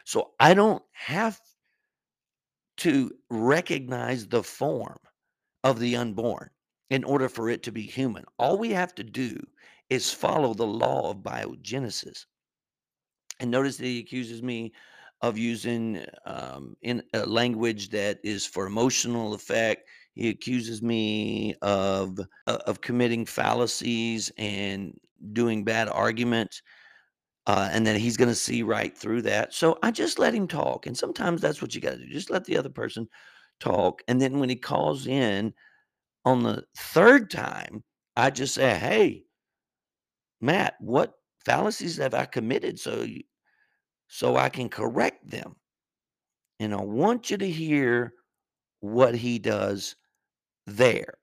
So 0.04 0.34
I 0.38 0.54
don't 0.54 0.82
have 0.92 1.40
to 2.78 3.10
recognize 3.28 4.28
the 4.28 4.42
form 4.42 4.98
of 5.64 5.80
the 5.80 5.96
unborn 5.96 6.50
in 6.90 7.02
order 7.02 7.28
for 7.28 7.50
it 7.50 7.64
to 7.64 7.72
be 7.72 7.82
human. 7.82 8.24
All 8.38 8.56
we 8.56 8.70
have 8.70 8.94
to 8.94 9.04
do 9.04 9.36
is 9.90 10.12
follow 10.12 10.54
the 10.54 10.66
law 10.66 11.10
of 11.10 11.18
biogenesis. 11.18 12.26
And 13.40 13.50
notice 13.50 13.76
that 13.76 13.86
he 13.86 14.00
accuses 14.00 14.42
me 14.42 14.72
of 15.20 15.36
using 15.36 16.04
um, 16.26 16.76
in 16.82 17.02
a 17.14 17.26
language 17.26 17.90
that 17.90 18.18
is 18.22 18.46
for 18.46 18.66
emotional 18.66 19.34
effect. 19.34 19.88
He 20.14 20.28
accuses 20.28 20.82
me 20.82 21.54
of 21.62 22.18
uh, 22.46 22.58
of 22.66 22.80
committing 22.80 23.26
fallacies 23.26 24.32
and 24.38 24.98
doing 25.32 25.64
bad 25.64 25.88
arguments 25.88 26.62
uh, 27.48 27.70
and 27.72 27.86
then 27.86 27.98
he's 27.98 28.18
going 28.18 28.28
to 28.28 28.34
see 28.34 28.62
right 28.62 28.96
through 28.96 29.22
that. 29.22 29.54
So 29.54 29.78
I 29.82 29.90
just 29.90 30.18
let 30.18 30.34
him 30.34 30.46
talk. 30.46 30.86
And 30.86 30.96
sometimes 30.96 31.40
that's 31.40 31.62
what 31.62 31.74
you 31.74 31.80
got 31.80 31.92
to 31.92 31.98
do. 31.98 32.06
Just 32.06 32.30
let 32.30 32.44
the 32.44 32.58
other 32.58 32.68
person 32.68 33.08
talk. 33.58 34.02
And 34.06 34.20
then 34.20 34.38
when 34.38 34.50
he 34.50 34.56
calls 34.56 35.06
in 35.06 35.54
on 36.26 36.42
the 36.42 36.64
third 36.76 37.30
time, 37.30 37.82
I 38.16 38.28
just 38.28 38.52
say, 38.54 38.74
Hey, 38.74 39.24
Matt, 40.42 40.74
what 40.78 41.14
fallacies 41.48 41.96
have 41.96 42.14
I 42.14 42.26
committed 42.26 42.78
so 42.78 43.02
you, 43.02 43.22
so 44.08 44.36
I 44.36 44.48
can 44.48 44.68
correct 44.68 45.28
them? 45.28 45.56
And 46.60 46.74
I 46.74 46.82
want 46.82 47.30
you 47.30 47.38
to 47.38 47.48
hear 47.48 48.12
what 48.80 49.14
he 49.14 49.38
does 49.38 49.96
there. 50.66 51.14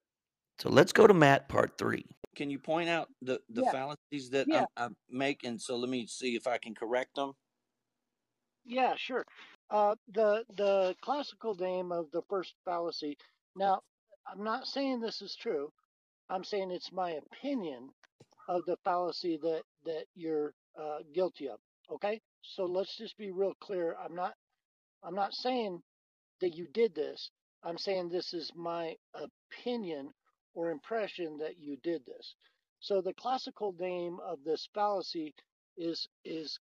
So 0.59 0.69
let's 0.69 0.93
go 0.93 1.05
to 1.05 1.13
Matt 1.13 1.47
part 1.49 1.77
three. 1.77 2.05
Can 2.35 2.49
you 2.49 2.59
point 2.59 2.89
out 2.89 3.09
the, 3.21 3.39
the 3.49 3.63
Yeah. 3.63 3.71
fallacies 3.71 4.29
that 4.31 4.47
Yeah. 4.49 4.65
I'm, 4.77 4.85
I'm 4.85 4.95
making? 5.09 5.59
So 5.59 5.75
let 5.77 5.89
me 5.89 6.07
see 6.07 6.35
if 6.35 6.47
I 6.47 6.57
can 6.57 6.73
correct 6.73 7.15
them. 7.15 7.33
Yeah, 8.65 8.95
sure. 8.95 9.25
Uh, 9.69 9.95
the 10.13 10.43
the 10.57 10.95
classical 11.01 11.55
name 11.55 11.91
of 11.91 12.09
the 12.11 12.21
first 12.29 12.55
fallacy. 12.65 13.17
Now, 13.55 13.81
I'm 14.27 14.43
not 14.43 14.67
saying 14.67 14.99
this 14.99 15.21
is 15.21 15.35
true. 15.35 15.71
I'm 16.29 16.43
saying 16.43 16.71
it's 16.71 16.91
my 16.91 17.11
opinion 17.11 17.89
of 18.47 18.65
the 18.65 18.77
fallacy 18.83 19.37
that 19.37 19.63
that 19.85 20.05
you're 20.15 20.53
uh, 20.79 20.99
guilty 21.13 21.47
of. 21.47 21.59
Okay, 21.91 22.21
so 22.41 22.65
let's 22.65 22.97
just 22.97 23.17
be 23.17 23.31
real 23.31 23.53
clear. 23.61 23.95
I'm 24.03 24.15
not 24.15 24.33
I'm 25.03 25.15
not 25.15 25.33
saying 25.33 25.81
that 26.41 26.55
you 26.55 26.67
did 26.73 26.95
this. 26.95 27.29
I'm 27.63 27.77
saying 27.77 28.09
this 28.09 28.33
is 28.33 28.51
my 28.55 28.95
opinion 29.13 30.13
or 30.53 30.71
impression 30.71 31.37
that 31.37 31.59
you 31.59 31.77
did 31.83 32.05
this. 32.05 32.35
So 32.79 33.01
the 33.01 33.13
classical 33.13 33.73
name 33.79 34.19
of 34.25 34.43
this 34.43 34.67
fallacy 34.73 35.33
is 35.77 36.07
is 36.23 36.59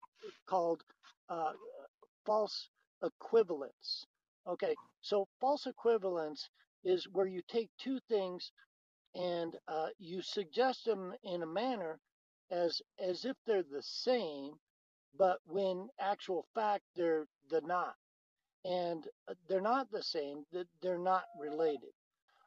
called 0.48 0.84
uh, 1.30 1.54
false 2.26 2.70
equivalence. 3.04 4.06
Okay, 4.48 4.76
so 5.02 5.28
false 5.40 5.66
equivalence 5.66 6.50
is 6.84 7.08
where 7.12 7.28
you 7.28 7.42
take 7.48 7.70
two 7.78 8.00
things 8.08 8.52
and 9.16 9.56
uh, 9.68 9.88
you 9.98 10.22
suggest 10.22 10.86
them 10.86 11.14
in 11.24 11.42
a 11.44 11.48
manner 11.48 12.00
as 12.52 12.82
as 13.00 13.26
if 13.26 13.36
they're 13.46 13.64
the 13.64 13.84
same, 13.84 14.54
but 15.18 15.40
when 15.46 15.90
actual 16.00 16.46
fact 16.56 16.84
they're 16.96 17.28
they're 17.50 17.62
not, 17.62 17.96
and 18.66 19.06
uh, 19.30 19.34
they're 19.48 19.62
not 19.62 19.92
the 19.92 20.04
same. 20.04 20.46
that 20.52 20.68
They're 20.82 21.00
not 21.00 21.26
related. 21.40 21.92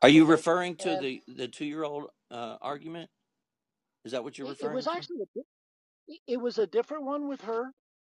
Are 0.02 0.08
you 0.08 0.24
referring 0.24 0.76
to 0.76 0.92
and 0.92 1.02
the 1.04 1.22
the 1.28 1.48
two 1.48 1.64
year 1.66 1.84
old 1.84 2.06
uh, 2.30 2.56
argument? 2.60 3.10
Is 4.04 4.12
that 4.12 4.24
what 4.24 4.38
you're 4.38 4.48
it, 4.48 4.50
it 4.50 4.52
referring 4.52 4.74
was 4.76 4.86
to? 4.86 4.92
actually 4.92 5.18
a, 5.22 6.14
it 6.26 6.40
was 6.40 6.58
a 6.58 6.66
different 6.66 7.04
one 7.04 7.28
with 7.28 7.40
her. 7.42 7.72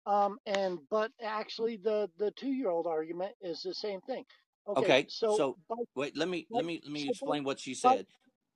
Um, 0.06 0.38
and 0.46 0.80
but 0.90 1.12
actually 1.22 1.78
the 1.78 2.10
the 2.18 2.32
two 2.32 2.52
year 2.52 2.70
old 2.70 2.88
argument 2.88 3.34
is 3.42 3.62
the 3.64 3.74
same 3.74 4.02
thing. 4.02 4.26
Okay, 4.68 4.82
Okay, 4.86 5.06
so 5.10 5.38
so 5.38 5.58
by, 5.70 5.76
wait, 5.96 6.18
let 6.18 6.30
me 6.30 6.48
by 6.52 6.58
let 6.58 6.66
me 6.66 6.82
let 6.84 6.92
me 6.92 7.12
so 7.14 7.28
by, 7.28 7.38
explain 7.38 7.44
what 7.44 7.60
she 7.60 7.76
by 7.84 7.98
said. 7.98 8.08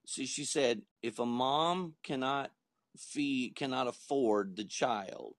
See, 0.08 0.26
she 0.26 0.46
said 0.46 0.82
if 1.04 1.20
a 1.20 1.26
mom 1.26 1.96
cannot 2.04 2.52
feed 3.00 3.56
cannot 3.56 3.88
afford 3.88 4.56
the 4.56 4.66
child, 4.66 5.34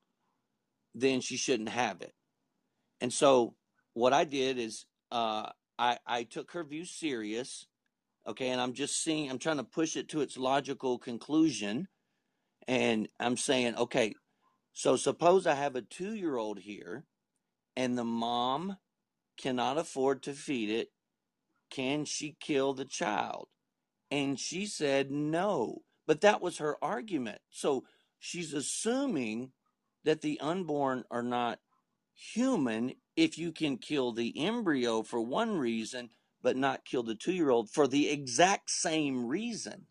then 0.95 1.21
she 1.21 1.37
shouldn't 1.37 1.69
have 1.69 2.01
it. 2.01 2.15
And 3.01 3.13
so 3.13 3.55
what 3.95 4.13
I 4.13 4.25
did 4.25 4.59
is 4.59 4.87
uh, 5.11 5.51
I 5.79 5.99
I 6.07 6.25
took 6.25 6.53
her 6.53 6.65
view 6.65 6.85
serious. 6.85 7.67
Okay, 8.27 8.49
and 8.49 8.61
I'm 8.61 8.75
just 8.75 9.03
seeing 9.03 9.31
I'm 9.31 9.39
trying 9.39 9.57
to 9.57 9.65
push 9.65 9.97
it 9.97 10.09
to 10.11 10.21
its 10.21 10.37
logical 10.37 10.99
conclusion, 10.99 11.89
and 12.67 13.09
I'm 13.19 13.37
saying 13.37 13.77
okay, 13.77 14.15
so 14.73 14.97
suppose 14.97 15.47
I 15.47 15.55
have 15.55 15.77
a 15.77 15.83
two 15.83 16.15
year 16.15 16.37
old 16.37 16.59
here, 16.59 17.05
and 17.77 17.97
the 17.97 18.05
mom 18.05 18.77
cannot 19.39 19.79
afford 19.79 20.23
to 20.25 20.33
feed 20.33 20.71
it. 20.71 20.89
Can 21.71 22.05
she 22.05 22.37
kill 22.41 22.75
the 22.75 22.85
child? 22.85 23.49
And 24.11 24.39
she 24.39 24.67
said 24.67 25.11
no. 25.11 25.83
But 26.09 26.23
that 26.23 26.43
was 26.43 26.59
her 26.59 26.85
argument. 26.85 27.43
So 27.51 27.85
she's 28.21 28.55
assuming 28.55 29.53
that 30.05 30.23
the 30.23 30.41
unborn 30.41 31.05
are 31.13 31.25
not 31.25 31.61
human 32.15 32.95
if 33.17 33.39
you 33.39 33.53
can 33.53 33.79
kill 33.79 34.13
the 34.13 34.39
embryo 34.47 35.05
for 35.05 35.21
one 35.23 35.59
reason, 35.59 36.11
but 36.43 36.57
not 36.59 36.87
kill 36.87 37.05
the 37.05 37.17
two 37.17 37.35
year 37.35 37.51
old 37.51 37.71
for 37.71 37.89
the 37.89 38.11
exact 38.11 38.71
same 38.73 39.27
reason. 39.27 39.87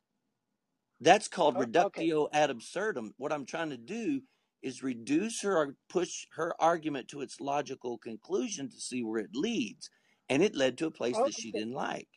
That's 1.02 1.30
called 1.30 1.56
o- 1.56 1.62
okay, 1.88 2.04
reductio 2.06 2.30
ad 2.34 2.52
absurdum. 2.52 3.14
What 3.18 3.34
I'm 3.34 3.46
trying 3.46 3.72
to 3.72 3.78
do 3.78 4.24
is 4.64 4.84
reduce 4.84 5.42
her 5.44 5.58
or 5.58 5.78
push 5.90 6.28
her 6.36 6.56
argument 6.62 7.10
to 7.10 7.22
its 7.22 7.42
logical 7.42 8.00
conclusion 8.00 8.70
to 8.72 8.78
see 8.82 9.04
where 9.04 9.22
it 9.22 9.36
leads. 9.36 9.92
And 10.30 10.44
it 10.44 10.56
led 10.56 10.78
to 10.80 10.88
a 10.88 10.92
place 10.92 11.22
o- 11.22 11.24
that 11.24 11.36
she 11.36 11.54
didn't 11.54 11.74
like. 11.76 12.10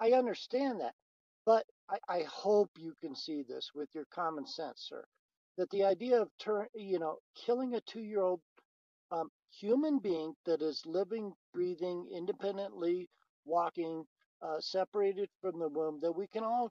I 0.00 0.12
understand 0.12 0.80
that, 0.82 0.94
but 1.46 1.66
I, 1.90 1.98
I 2.08 2.22
hope 2.24 2.70
you 2.78 2.94
can 3.00 3.14
see 3.16 3.42
this 3.42 3.70
with 3.74 3.88
your 3.94 4.06
common 4.14 4.46
sense, 4.46 4.86
sir. 4.88 5.04
That 5.58 5.70
the 5.70 5.84
idea 5.84 6.20
of 6.22 6.30
turn, 6.38 6.66
you 6.74 6.98
know, 6.98 7.18
killing 7.36 7.74
a 7.74 7.80
two 7.82 8.02
year 8.02 8.22
old 8.22 8.40
um, 9.12 9.30
human 9.52 10.00
being 10.00 10.34
that 10.46 10.62
is 10.62 10.82
living, 10.86 11.34
breathing, 11.54 12.08
independently 12.14 13.08
walking, 13.46 14.04
uh, 14.42 14.60
separated 14.60 15.30
from 15.42 15.58
the 15.60 15.68
womb, 15.70 16.00
that 16.02 16.12
we 16.12 16.28
can 16.28 16.44
all 16.44 16.70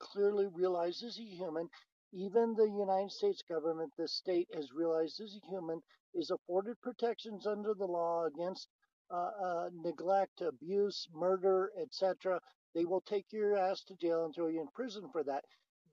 clearly 0.00 0.48
realize 0.54 1.02
is 1.02 1.18
a 1.18 1.22
human. 1.24 1.68
Even 2.12 2.54
the 2.56 2.68
United 2.70 3.12
States 3.12 3.42
government, 3.48 3.92
the 3.98 4.08
state 4.08 4.48
has 4.54 4.72
realized 4.72 5.20
is 5.20 5.36
a 5.36 5.48
human, 5.50 5.80
is 6.14 6.30
afforded 6.30 6.80
protections 6.82 7.46
under 7.46 7.74
the 7.74 7.86
law 7.86 8.26
against 8.26 8.68
uh, 9.12 9.30
uh, 9.44 9.70
neglect, 9.74 10.42
abuse, 10.42 11.08
murder, 11.14 11.72
etc. 11.80 12.40
They 12.74 12.84
will 12.84 13.02
take 13.02 13.32
your 13.32 13.56
ass 13.56 13.82
to 13.84 13.96
jail 13.96 14.24
and 14.24 14.34
throw 14.34 14.48
you 14.48 14.60
in 14.60 14.68
prison 14.68 15.08
for 15.12 15.24
that. 15.24 15.44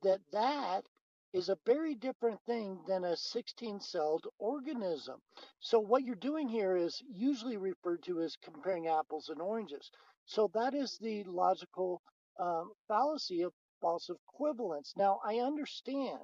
That 0.02 0.20
that 0.32 0.86
is 1.32 1.48
a 1.48 1.58
very 1.66 1.94
different 1.94 2.40
thing 2.46 2.80
than 2.88 3.04
a 3.04 3.12
16-celled 3.12 4.26
organism 4.38 5.20
so 5.60 5.80
what 5.80 6.04
you're 6.04 6.16
doing 6.16 6.48
here 6.48 6.76
is 6.76 7.02
usually 7.10 7.56
referred 7.58 8.02
to 8.04 8.22
as 8.22 8.36
comparing 8.36 8.88
apples 8.88 9.28
and 9.28 9.40
oranges. 9.42 9.90
So 10.26 10.50
that 10.54 10.74
is 10.74 10.98
the 10.98 11.24
logical 11.24 12.02
um, 12.38 12.72
fallacy 12.88 13.42
of 13.42 13.52
false 13.80 14.10
equivalence. 14.10 14.94
Now 14.96 15.20
I 15.24 15.40
understand 15.40 16.20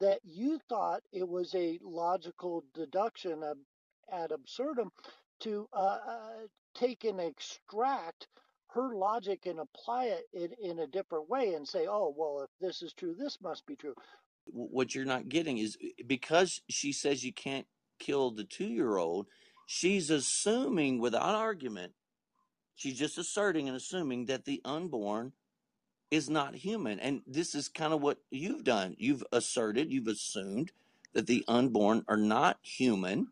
that 0.00 0.20
you 0.24 0.58
thought 0.68 1.02
it 1.12 1.28
was 1.28 1.54
a 1.54 1.78
logical 1.82 2.64
deduction 2.74 3.42
ad 4.10 4.32
absurdum 4.32 4.90
to 5.40 5.68
uh, 5.72 5.98
uh, 6.06 6.46
take 6.74 7.04
and 7.04 7.20
extract 7.20 8.28
her 8.74 8.94
logic 8.94 9.46
and 9.46 9.60
apply 9.60 10.06
it 10.06 10.28
in, 10.32 10.70
in 10.70 10.78
a 10.80 10.86
different 10.86 11.28
way 11.28 11.54
and 11.54 11.66
say, 11.66 11.86
oh, 11.88 12.14
well, 12.16 12.42
if 12.42 12.50
this 12.60 12.82
is 12.82 12.92
true, 12.92 13.14
this 13.18 13.38
must 13.42 13.66
be 13.66 13.76
true. 13.76 13.94
what 14.46 14.94
you're 14.94 15.04
not 15.04 15.28
getting 15.28 15.58
is 15.58 15.76
eh, 15.82 16.02
because 16.06 16.60
she 16.68 16.92
says 16.92 17.24
you 17.24 17.32
can't 17.32 17.66
kill 17.98 18.30
the 18.30 18.44
two 18.44 18.66
year 18.66 18.96
old, 18.96 19.26
she's 19.66 20.10
assuming 20.10 20.98
without 20.98 21.34
argument, 21.34 21.92
she's 22.74 22.98
just 22.98 23.18
asserting 23.18 23.68
and 23.68 23.76
assuming 23.76 24.26
that 24.26 24.44
the 24.44 24.60
unborn 24.64 25.32
is 26.10 26.28
not 26.28 26.54
human. 26.54 27.00
And 27.00 27.22
this 27.26 27.54
is 27.54 27.68
kind 27.68 27.92
of 27.92 28.02
what 28.02 28.18
you've 28.30 28.64
done. 28.64 28.96
You've 28.98 29.24
asserted, 29.32 29.92
you've 29.92 30.08
assumed 30.08 30.72
that 31.14 31.26
the 31.26 31.44
unborn 31.48 32.04
are 32.08 32.16
not 32.16 32.58
human, 32.62 33.28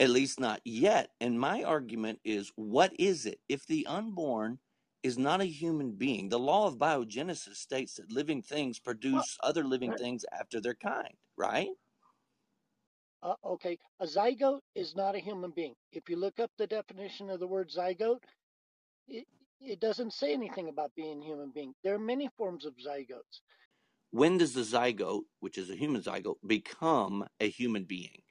at 0.00 0.10
least 0.10 0.40
not 0.40 0.60
yet. 0.64 1.10
And 1.20 1.40
my 1.40 1.62
argument 1.62 2.20
is 2.24 2.52
what 2.56 2.92
is 2.98 3.26
it? 3.26 3.40
If 3.48 3.66
the 3.66 3.86
unborn 3.86 4.60
is 5.02 5.18
not 5.18 5.40
a 5.40 5.46
human 5.46 5.92
being, 5.92 6.28
the 6.28 6.38
law 6.38 6.66
of 6.66 6.78
biogenesis 6.78 7.56
states 7.56 7.94
that 7.96 8.12
living 8.12 8.42
things 8.42 8.80
Well, 9.12 9.24
produce 9.24 9.38
other 9.42 9.64
living 9.64 9.94
things 9.94 10.24
after 10.32 10.60
their 10.60 10.74
kind, 10.74 11.14
right? 11.36 11.70
Uh, 13.22 13.34
okay, 13.44 13.78
a 14.00 14.06
zygote 14.06 14.62
is 14.74 14.94
not 14.94 15.16
a 15.16 15.20
human 15.20 15.50
being. 15.50 15.74
If 15.92 16.08
you 16.08 16.16
look 16.16 16.40
up 16.40 16.52
the 16.58 16.66
definition 16.66 17.30
of 17.30 17.40
the 17.40 17.48
word 17.48 17.70
zygote, 17.70 18.22
it, 19.08 19.26
it 19.60 19.80
doesn't 19.80 20.12
say 20.12 20.32
anything 20.34 20.68
about 20.68 20.94
being 20.96 21.22
a 21.22 21.26
human 21.26 21.50
being. 21.52 21.74
There 21.84 21.94
are 21.94 22.00
many 22.00 22.28
forms 22.38 22.66
of 22.66 22.74
zygotes. 22.76 23.40
When 24.12 24.38
does 24.38 24.54
the 24.54 24.62
zygote, 24.62 25.24
which 25.40 25.58
is 25.58 25.70
a 25.70 25.76
human 25.76 26.02
zygote, 26.02 26.38
become 26.46 27.28
a 27.40 27.50
human 27.50 27.84
being? 27.86 28.23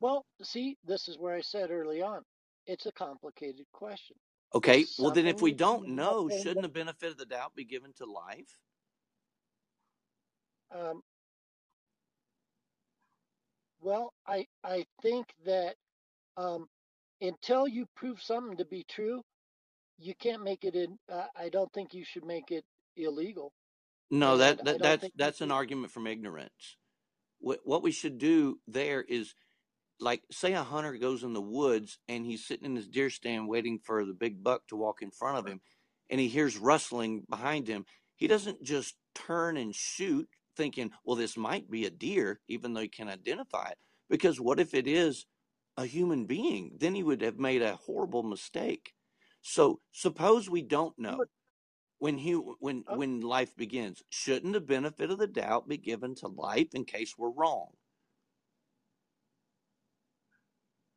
Well, 0.00 0.26
see, 0.42 0.78
this 0.84 1.08
is 1.08 1.18
where 1.18 1.34
I 1.34 1.42
said 1.42 1.70
early 1.70 2.02
on, 2.02 2.22
it's 2.66 2.86
a 2.86 2.92
complicated 2.92 3.66
question. 3.72 4.16
Okay, 4.54 4.80
It's 4.80 4.98
well, 4.98 5.12
then 5.12 5.26
if 5.26 5.42
we 5.42 5.52
don't 5.52 5.88
know, 5.90 6.28
shouldn't 6.28 6.62
the 6.62 6.68
benefit 6.68 7.12
of 7.12 7.18
the 7.18 7.26
doubt 7.26 7.54
be 7.54 7.64
given 7.64 7.92
to 7.98 8.06
life? 8.06 8.58
Um, 10.74 11.02
well, 13.80 14.12
I 14.26 14.46
I 14.64 14.84
think 15.02 15.26
that 15.46 15.76
um, 16.36 16.68
until 17.20 17.68
you 17.68 17.86
prove 17.96 18.22
something 18.22 18.56
to 18.58 18.64
be 18.66 18.84
true, 18.88 19.22
you 19.98 20.14
can't 20.20 20.44
make 20.44 20.64
it 20.64 20.74
in. 20.76 20.98
Uh, 21.12 21.26
I 21.36 21.48
don't 21.50 21.72
think 21.72 21.94
you 21.94 22.04
should 22.04 22.24
make 22.24 22.50
it 22.50 22.64
illegal, 22.96 23.52
No, 24.10 24.36
and 24.36 24.38
that, 24.38 24.64
that 24.64 24.82
that's 24.82 25.10
that's 25.16 25.40
an 25.42 25.50
argument 25.52 25.92
from 25.92 26.06
ignorance. 26.06 26.76
What 27.40 27.60
what 27.64 27.82
we 27.82 27.92
should 27.92 28.18
do 28.18 28.60
there 28.68 29.02
is 29.02 29.34
like 30.00 30.22
say 30.30 30.52
a 30.54 30.62
hunter 30.62 30.96
goes 30.96 31.22
in 31.22 31.32
the 31.32 31.40
woods 31.40 31.98
and 32.08 32.24
he's 32.24 32.46
sitting 32.46 32.66
in 32.66 32.76
his 32.76 32.88
deer 32.88 33.10
stand 33.10 33.48
waiting 33.48 33.78
for 33.78 34.04
the 34.04 34.14
big 34.14 34.42
buck 34.42 34.66
to 34.68 34.76
walk 34.76 35.02
in 35.02 35.10
front 35.10 35.38
of 35.38 35.46
him 35.46 35.60
and 36.10 36.20
he 36.20 36.28
hears 36.28 36.58
rustling 36.58 37.24
behind 37.28 37.68
him. 37.68 37.86
He 38.16 38.26
doesn't 38.26 38.62
just 38.62 38.96
turn 39.14 39.56
and 39.56 39.74
shoot 39.74 40.28
thinking, 40.56 40.90
well, 41.04 41.16
this 41.16 41.36
might 41.36 41.70
be 41.70 41.86
a 41.86 41.90
deer, 41.90 42.40
even 42.48 42.74
though 42.74 42.82
he 42.82 42.88
can 42.88 43.08
identify 43.08 43.68
it. 43.70 43.78
Because 44.10 44.40
what 44.40 44.60
if 44.60 44.74
it 44.74 44.86
is 44.86 45.24
a 45.76 45.86
human 45.86 46.26
being? 46.26 46.72
Then 46.78 46.94
he 46.94 47.02
would 47.02 47.22
have 47.22 47.38
made 47.38 47.62
a 47.62 47.76
horrible 47.76 48.22
mistake. 48.22 48.92
So 49.40 49.80
suppose 49.92 50.50
we 50.50 50.62
don't 50.62 50.98
know 50.98 51.18
when 51.98 52.18
he 52.18 52.32
when 52.32 52.84
uh, 52.88 52.96
when 52.96 53.20
life 53.20 53.56
begins. 53.56 54.02
Shouldn't 54.10 54.52
the 54.52 54.60
benefit 54.60 55.10
of 55.10 55.18
the 55.18 55.26
doubt 55.26 55.68
be 55.68 55.78
given 55.78 56.14
to 56.16 56.28
life 56.28 56.68
in 56.74 56.84
case 56.84 57.14
we're 57.16 57.30
wrong? 57.30 57.68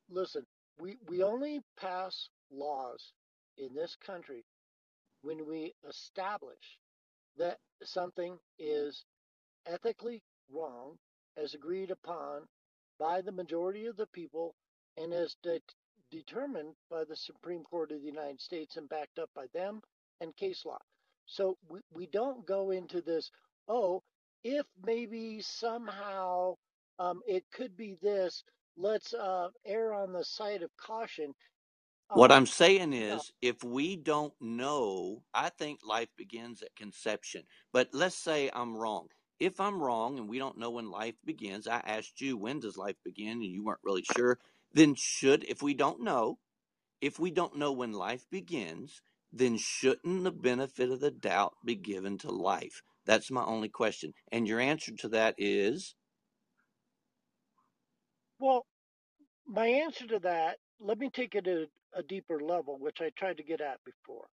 Listen, 0.10 0.46
we 0.80 0.98
we 1.08 1.20
mm-hmm. 1.20 1.34
only 1.34 1.62
pass 1.80 2.30
laws 2.52 3.14
in 3.58 3.74
this 3.74 3.96
country 4.06 4.44
when 5.22 5.48
we 5.48 5.74
establish 5.88 6.78
that 7.38 7.58
something 7.84 8.34
mm-hmm. 8.34 8.88
is 8.88 9.06
ethically 9.66 10.22
wrong 10.52 10.98
as 11.38 11.54
agreed 11.54 11.92
upon 11.92 12.42
by 13.00 13.22
the 13.22 13.32
majority 13.32 13.86
of 13.86 13.98
the 13.98 14.08
people 14.08 14.56
and 14.98 15.12
mm-hmm. 15.12 15.24
as 15.24 15.36
de- 15.44 15.62
determined 16.12 16.76
by 16.90 17.04
the 17.04 17.16
Supreme 17.16 17.64
Court 17.64 17.92
of 17.92 18.02
the 18.02 18.08
United 18.08 18.40
States 18.40 18.78
and 18.78 18.88
backed 18.88 19.18
up 19.18 19.30
by 19.36 19.46
them 19.54 19.82
and 20.22 20.36
case 20.36 20.64
law. 20.66 20.80
So 21.26 21.58
we, 21.70 21.80
we 21.92 22.08
don't 22.08 22.46
go 22.46 22.72
into 22.72 23.02
this, 23.02 23.32
oh, 23.68 24.04
if 24.44 24.66
maybe 24.86 25.42
somehow 25.42 26.56
um, 27.00 27.22
it 27.26 27.44
could 27.52 27.76
be 27.76 27.96
this, 28.02 28.44
let's 28.78 29.14
uh, 29.14 29.50
err 29.66 29.94
on 29.94 30.14
the 30.14 30.26
side 30.26 30.64
of 30.64 30.72
caution. 30.78 31.34
What 32.14 32.32
Um, 32.32 32.38
I'm 32.38 32.48
saying 32.48 32.94
is, 32.94 33.32
if 33.42 33.64
we 33.64 33.96
don't 33.96 34.34
know, 34.42 35.24
I 35.34 35.50
think 35.50 35.82
life 35.86 36.10
begins 36.18 36.62
at 36.64 36.76
conception. 36.76 37.44
But 37.74 37.90
let's 37.94 38.18
say 38.18 38.50
I'm 38.54 38.76
wrong. 38.78 39.10
If 39.40 39.60
I'm 39.62 39.82
wrong 39.82 40.20
and 40.20 40.30
we 40.30 40.40
don't 40.40 40.58
know 40.60 40.72
when 40.72 40.92
life 40.92 41.16
begins, 41.26 41.68
I 41.68 41.78
asked 41.86 42.22
you, 42.22 42.38
when 42.38 42.60
does 42.60 42.78
life 42.78 42.98
begin? 43.06 43.34
And 43.34 43.46
you 43.46 43.64
weren't 43.64 43.80
really 43.84 44.04
sure. 44.04 44.40
Then, 44.74 44.96
should, 44.96 45.46
if 45.46 45.62
we 45.64 45.74
don't 45.76 46.02
know, 46.02 46.40
if 47.02 47.20
we 47.20 47.32
don't 47.32 47.58
know 47.58 47.72
when 47.74 47.94
life 47.94 48.26
begins, 48.32 49.02
then 49.34 49.58
shouldn't 49.58 50.24
the 50.24 50.32
benefit 50.32 50.92
of 50.92 51.02
the 51.02 51.12
doubt 51.12 51.56
be 51.66 51.76
given 51.76 52.18
to 52.20 52.32
life? 52.32 52.84
That's 53.06 53.32
my 53.32 53.46
only 53.46 53.70
question. 53.70 54.14
And 54.32 54.48
your 54.48 54.60
answer 54.60 54.94
to 54.98 55.10
that 55.10 55.36
is 55.38 55.96
well, 58.40 58.66
my 59.48 59.68
answer 59.68 60.08
to 60.08 60.20
that, 60.20 60.58
let 60.80 60.98
me 60.98 61.10
take 61.10 61.36
it 61.36 61.46
to 61.46 61.68
a 61.96 62.04
deeper 62.04 62.40
level, 62.40 62.78
which 62.80 62.98
I 63.02 63.12
tried 63.18 63.38
to 63.38 63.44
get 63.44 63.62
at 63.62 63.80
before. 63.86 64.26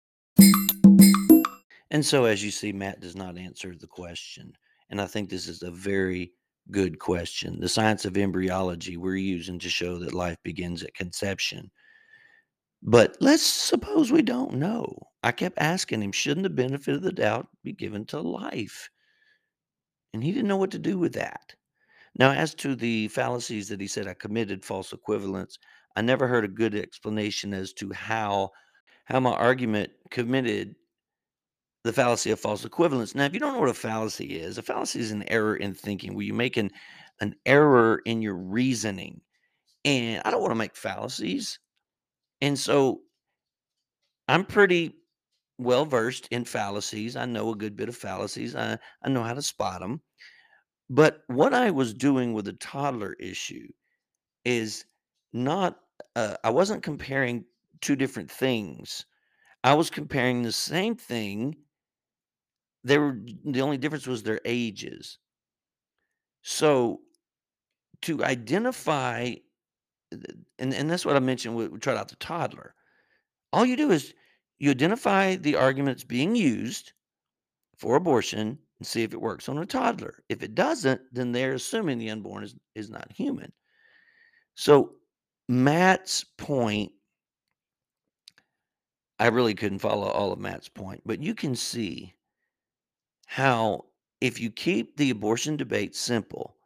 And 1.90 2.04
so, 2.04 2.24
as 2.24 2.44
you 2.44 2.50
see, 2.50 2.72
Matt 2.72 3.00
does 3.00 3.16
not 3.16 3.38
answer 3.38 3.74
the 3.74 3.86
question. 3.86 4.52
And 4.90 5.00
I 5.00 5.06
think 5.06 5.28
this 5.28 5.48
is 5.48 5.62
a 5.62 5.70
very 5.70 6.32
good 6.70 6.98
question. 6.98 7.60
The 7.60 7.68
science 7.68 8.04
of 8.04 8.16
embryology 8.16 8.96
we're 8.96 9.16
using 9.16 9.58
to 9.60 9.70
show 9.70 9.98
that 9.98 10.14
life 10.14 10.36
begins 10.42 10.82
at 10.82 10.94
conception. 10.94 11.70
But 12.82 13.16
let's 13.20 13.42
suppose 13.42 14.12
we 14.12 14.22
don't 14.22 14.54
know. 14.54 14.96
I 15.22 15.32
kept 15.32 15.58
asking 15.58 16.02
him, 16.02 16.12
shouldn't 16.12 16.44
the 16.44 16.50
benefit 16.50 16.94
of 16.94 17.02
the 17.02 17.12
doubt 17.12 17.48
be 17.64 17.72
given 17.72 18.04
to 18.06 18.20
life? 18.20 18.88
And 20.12 20.22
he 20.22 20.30
didn't 20.32 20.48
know 20.48 20.56
what 20.56 20.70
to 20.72 20.78
do 20.78 20.98
with 20.98 21.14
that. 21.14 21.54
Now, 22.16 22.32
as 22.32 22.54
to 22.56 22.74
the 22.76 23.08
fallacies 23.08 23.68
that 23.68 23.80
he 23.80 23.86
said 23.86 24.06
I 24.08 24.14
committed 24.14 24.64
false 24.64 24.92
equivalence, 24.92 25.58
I 25.96 26.02
never 26.02 26.28
heard 26.28 26.44
a 26.44 26.48
good 26.48 26.74
explanation 26.74 27.54
as 27.54 27.72
to 27.74 27.92
how 27.92 28.50
how 29.06 29.20
my 29.20 29.32
argument 29.32 29.90
committed 30.10 30.76
the 31.84 31.92
fallacy 31.92 32.30
of 32.30 32.40
false 32.40 32.64
equivalence. 32.64 33.14
Now, 33.14 33.24
if 33.24 33.32
you 33.34 33.40
don't 33.40 33.54
know 33.54 33.60
what 33.60 33.68
a 33.68 33.74
fallacy 33.74 34.38
is, 34.38 34.58
a 34.58 34.62
fallacy 34.62 35.00
is 35.00 35.10
an 35.10 35.24
error 35.28 35.56
in 35.56 35.74
thinking 35.74 36.14
where 36.14 36.24
you 36.24 36.34
make 36.34 36.56
an, 36.56 36.70
an 37.20 37.34
error 37.46 38.02
in 38.04 38.20
your 38.22 38.36
reasoning. 38.36 39.20
And 39.84 40.22
I 40.24 40.30
don't 40.30 40.42
want 40.42 40.52
to 40.52 40.56
make 40.56 40.76
fallacies. 40.76 41.58
And 42.40 42.58
so 42.58 43.02
I'm 44.28 44.44
pretty 44.44 44.94
well 45.58 45.84
versed 45.84 46.28
in 46.30 46.44
fallacies. 46.44 47.16
I 47.16 47.24
know 47.24 47.50
a 47.50 47.56
good 47.56 47.76
bit 47.76 47.88
of 47.88 47.96
fallacies. 47.96 48.54
I, 48.54 48.78
I 49.02 49.08
know 49.08 49.22
how 49.22 49.34
to 49.34 49.42
spot 49.42 49.80
them. 49.80 50.02
But 50.90 51.22
what 51.26 51.52
I 51.52 51.70
was 51.70 51.92
doing 51.92 52.32
with 52.32 52.46
the 52.46 52.54
toddler 52.54 53.12
issue 53.14 53.68
is 54.44 54.86
not, 55.32 55.80
uh, 56.16 56.36
I 56.44 56.50
wasn't 56.50 56.82
comparing 56.82 57.44
two 57.80 57.96
different 57.96 58.30
things. 58.30 59.04
I 59.64 59.74
was 59.74 59.90
comparing 59.90 60.42
the 60.42 60.52
same 60.52 60.96
thing. 60.96 61.56
They 62.84 62.98
were 62.98 63.18
the 63.44 63.60
only 63.60 63.76
difference 63.76 64.06
was 64.06 64.22
their 64.22 64.40
ages. 64.44 65.18
So 66.42 67.00
to 68.02 68.24
identify, 68.24 69.34
and, 70.58 70.72
and 70.74 70.90
that's 70.90 71.04
what 71.04 71.16
I 71.16 71.20
mentioned. 71.20 71.56
We, 71.56 71.68
we 71.68 71.78
tried 71.78 71.96
out 71.98 72.08
the 72.08 72.16
toddler. 72.16 72.74
All 73.52 73.66
you 73.66 73.76
do 73.76 73.90
is 73.90 74.14
you 74.58 74.70
identify 74.70 75.36
the 75.36 75.56
arguments 75.56 76.04
being 76.04 76.34
used 76.34 76.92
for 77.76 77.96
abortion 77.96 78.58
and 78.78 78.86
see 78.86 79.02
if 79.02 79.12
it 79.12 79.20
works 79.20 79.48
on 79.48 79.58
a 79.58 79.66
toddler. 79.66 80.22
If 80.28 80.42
it 80.42 80.54
doesn't, 80.54 81.00
then 81.12 81.32
they're 81.32 81.54
assuming 81.54 81.98
the 81.98 82.10
unborn 82.10 82.44
is, 82.44 82.54
is 82.74 82.90
not 82.90 83.12
human. 83.12 83.52
So 84.54 84.94
Matt's 85.48 86.24
point, 86.36 86.92
I 89.18 89.28
really 89.28 89.54
couldn't 89.54 89.80
follow 89.80 90.08
all 90.08 90.32
of 90.32 90.38
Matt's 90.38 90.68
point, 90.68 91.02
but 91.04 91.22
you 91.22 91.34
can 91.34 91.56
see 91.56 92.14
how 93.26 93.86
if 94.20 94.40
you 94.40 94.50
keep 94.50 94.96
the 94.96 95.10
abortion 95.10 95.56
debate 95.56 95.94
simple 95.94 96.56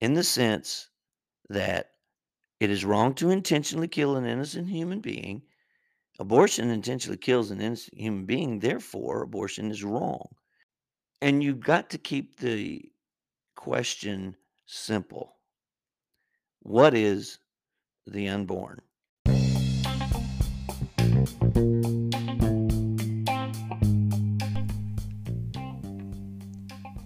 in 0.00 0.14
the 0.14 0.24
sense 0.24 0.88
that 1.48 1.90
it 2.60 2.70
is 2.70 2.84
wrong 2.84 3.14
to 3.14 3.30
intentionally 3.30 3.88
kill 3.88 4.16
an 4.16 4.24
innocent 4.24 4.68
human 4.68 5.00
being, 5.00 5.42
abortion 6.18 6.70
intentionally 6.70 7.18
kills 7.18 7.50
an 7.50 7.60
innocent 7.60 7.98
human 7.98 8.24
being, 8.24 8.58
therefore, 8.58 9.22
abortion 9.22 9.70
is 9.70 9.84
wrong. 9.84 10.28
And 11.20 11.42
you've 11.42 11.60
got 11.60 11.90
to 11.90 11.98
keep 11.98 12.38
the 12.38 12.90
question 13.56 14.36
simple 14.66 15.36
What 16.60 16.94
is 16.94 17.38
the 18.06 18.28
unborn? 18.28 18.80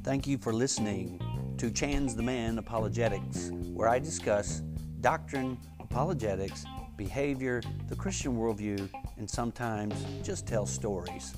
Thank 0.04 0.26
you 0.26 0.38
for 0.38 0.54
listening 0.54 1.20
to 1.58 1.70
Chan's 1.70 2.14
the 2.14 2.22
Man 2.22 2.58
Apologetics, 2.58 3.50
where 3.74 3.88
I 3.88 3.98
discuss 3.98 4.62
doctrine, 5.00 5.58
apologetics, 5.80 6.64
behavior, 6.96 7.60
the 7.88 7.96
Christian 7.96 8.36
worldview, 8.36 8.88
and 9.18 9.28
sometimes 9.28 9.94
just 10.22 10.46
tell 10.46 10.64
stories. 10.64 11.34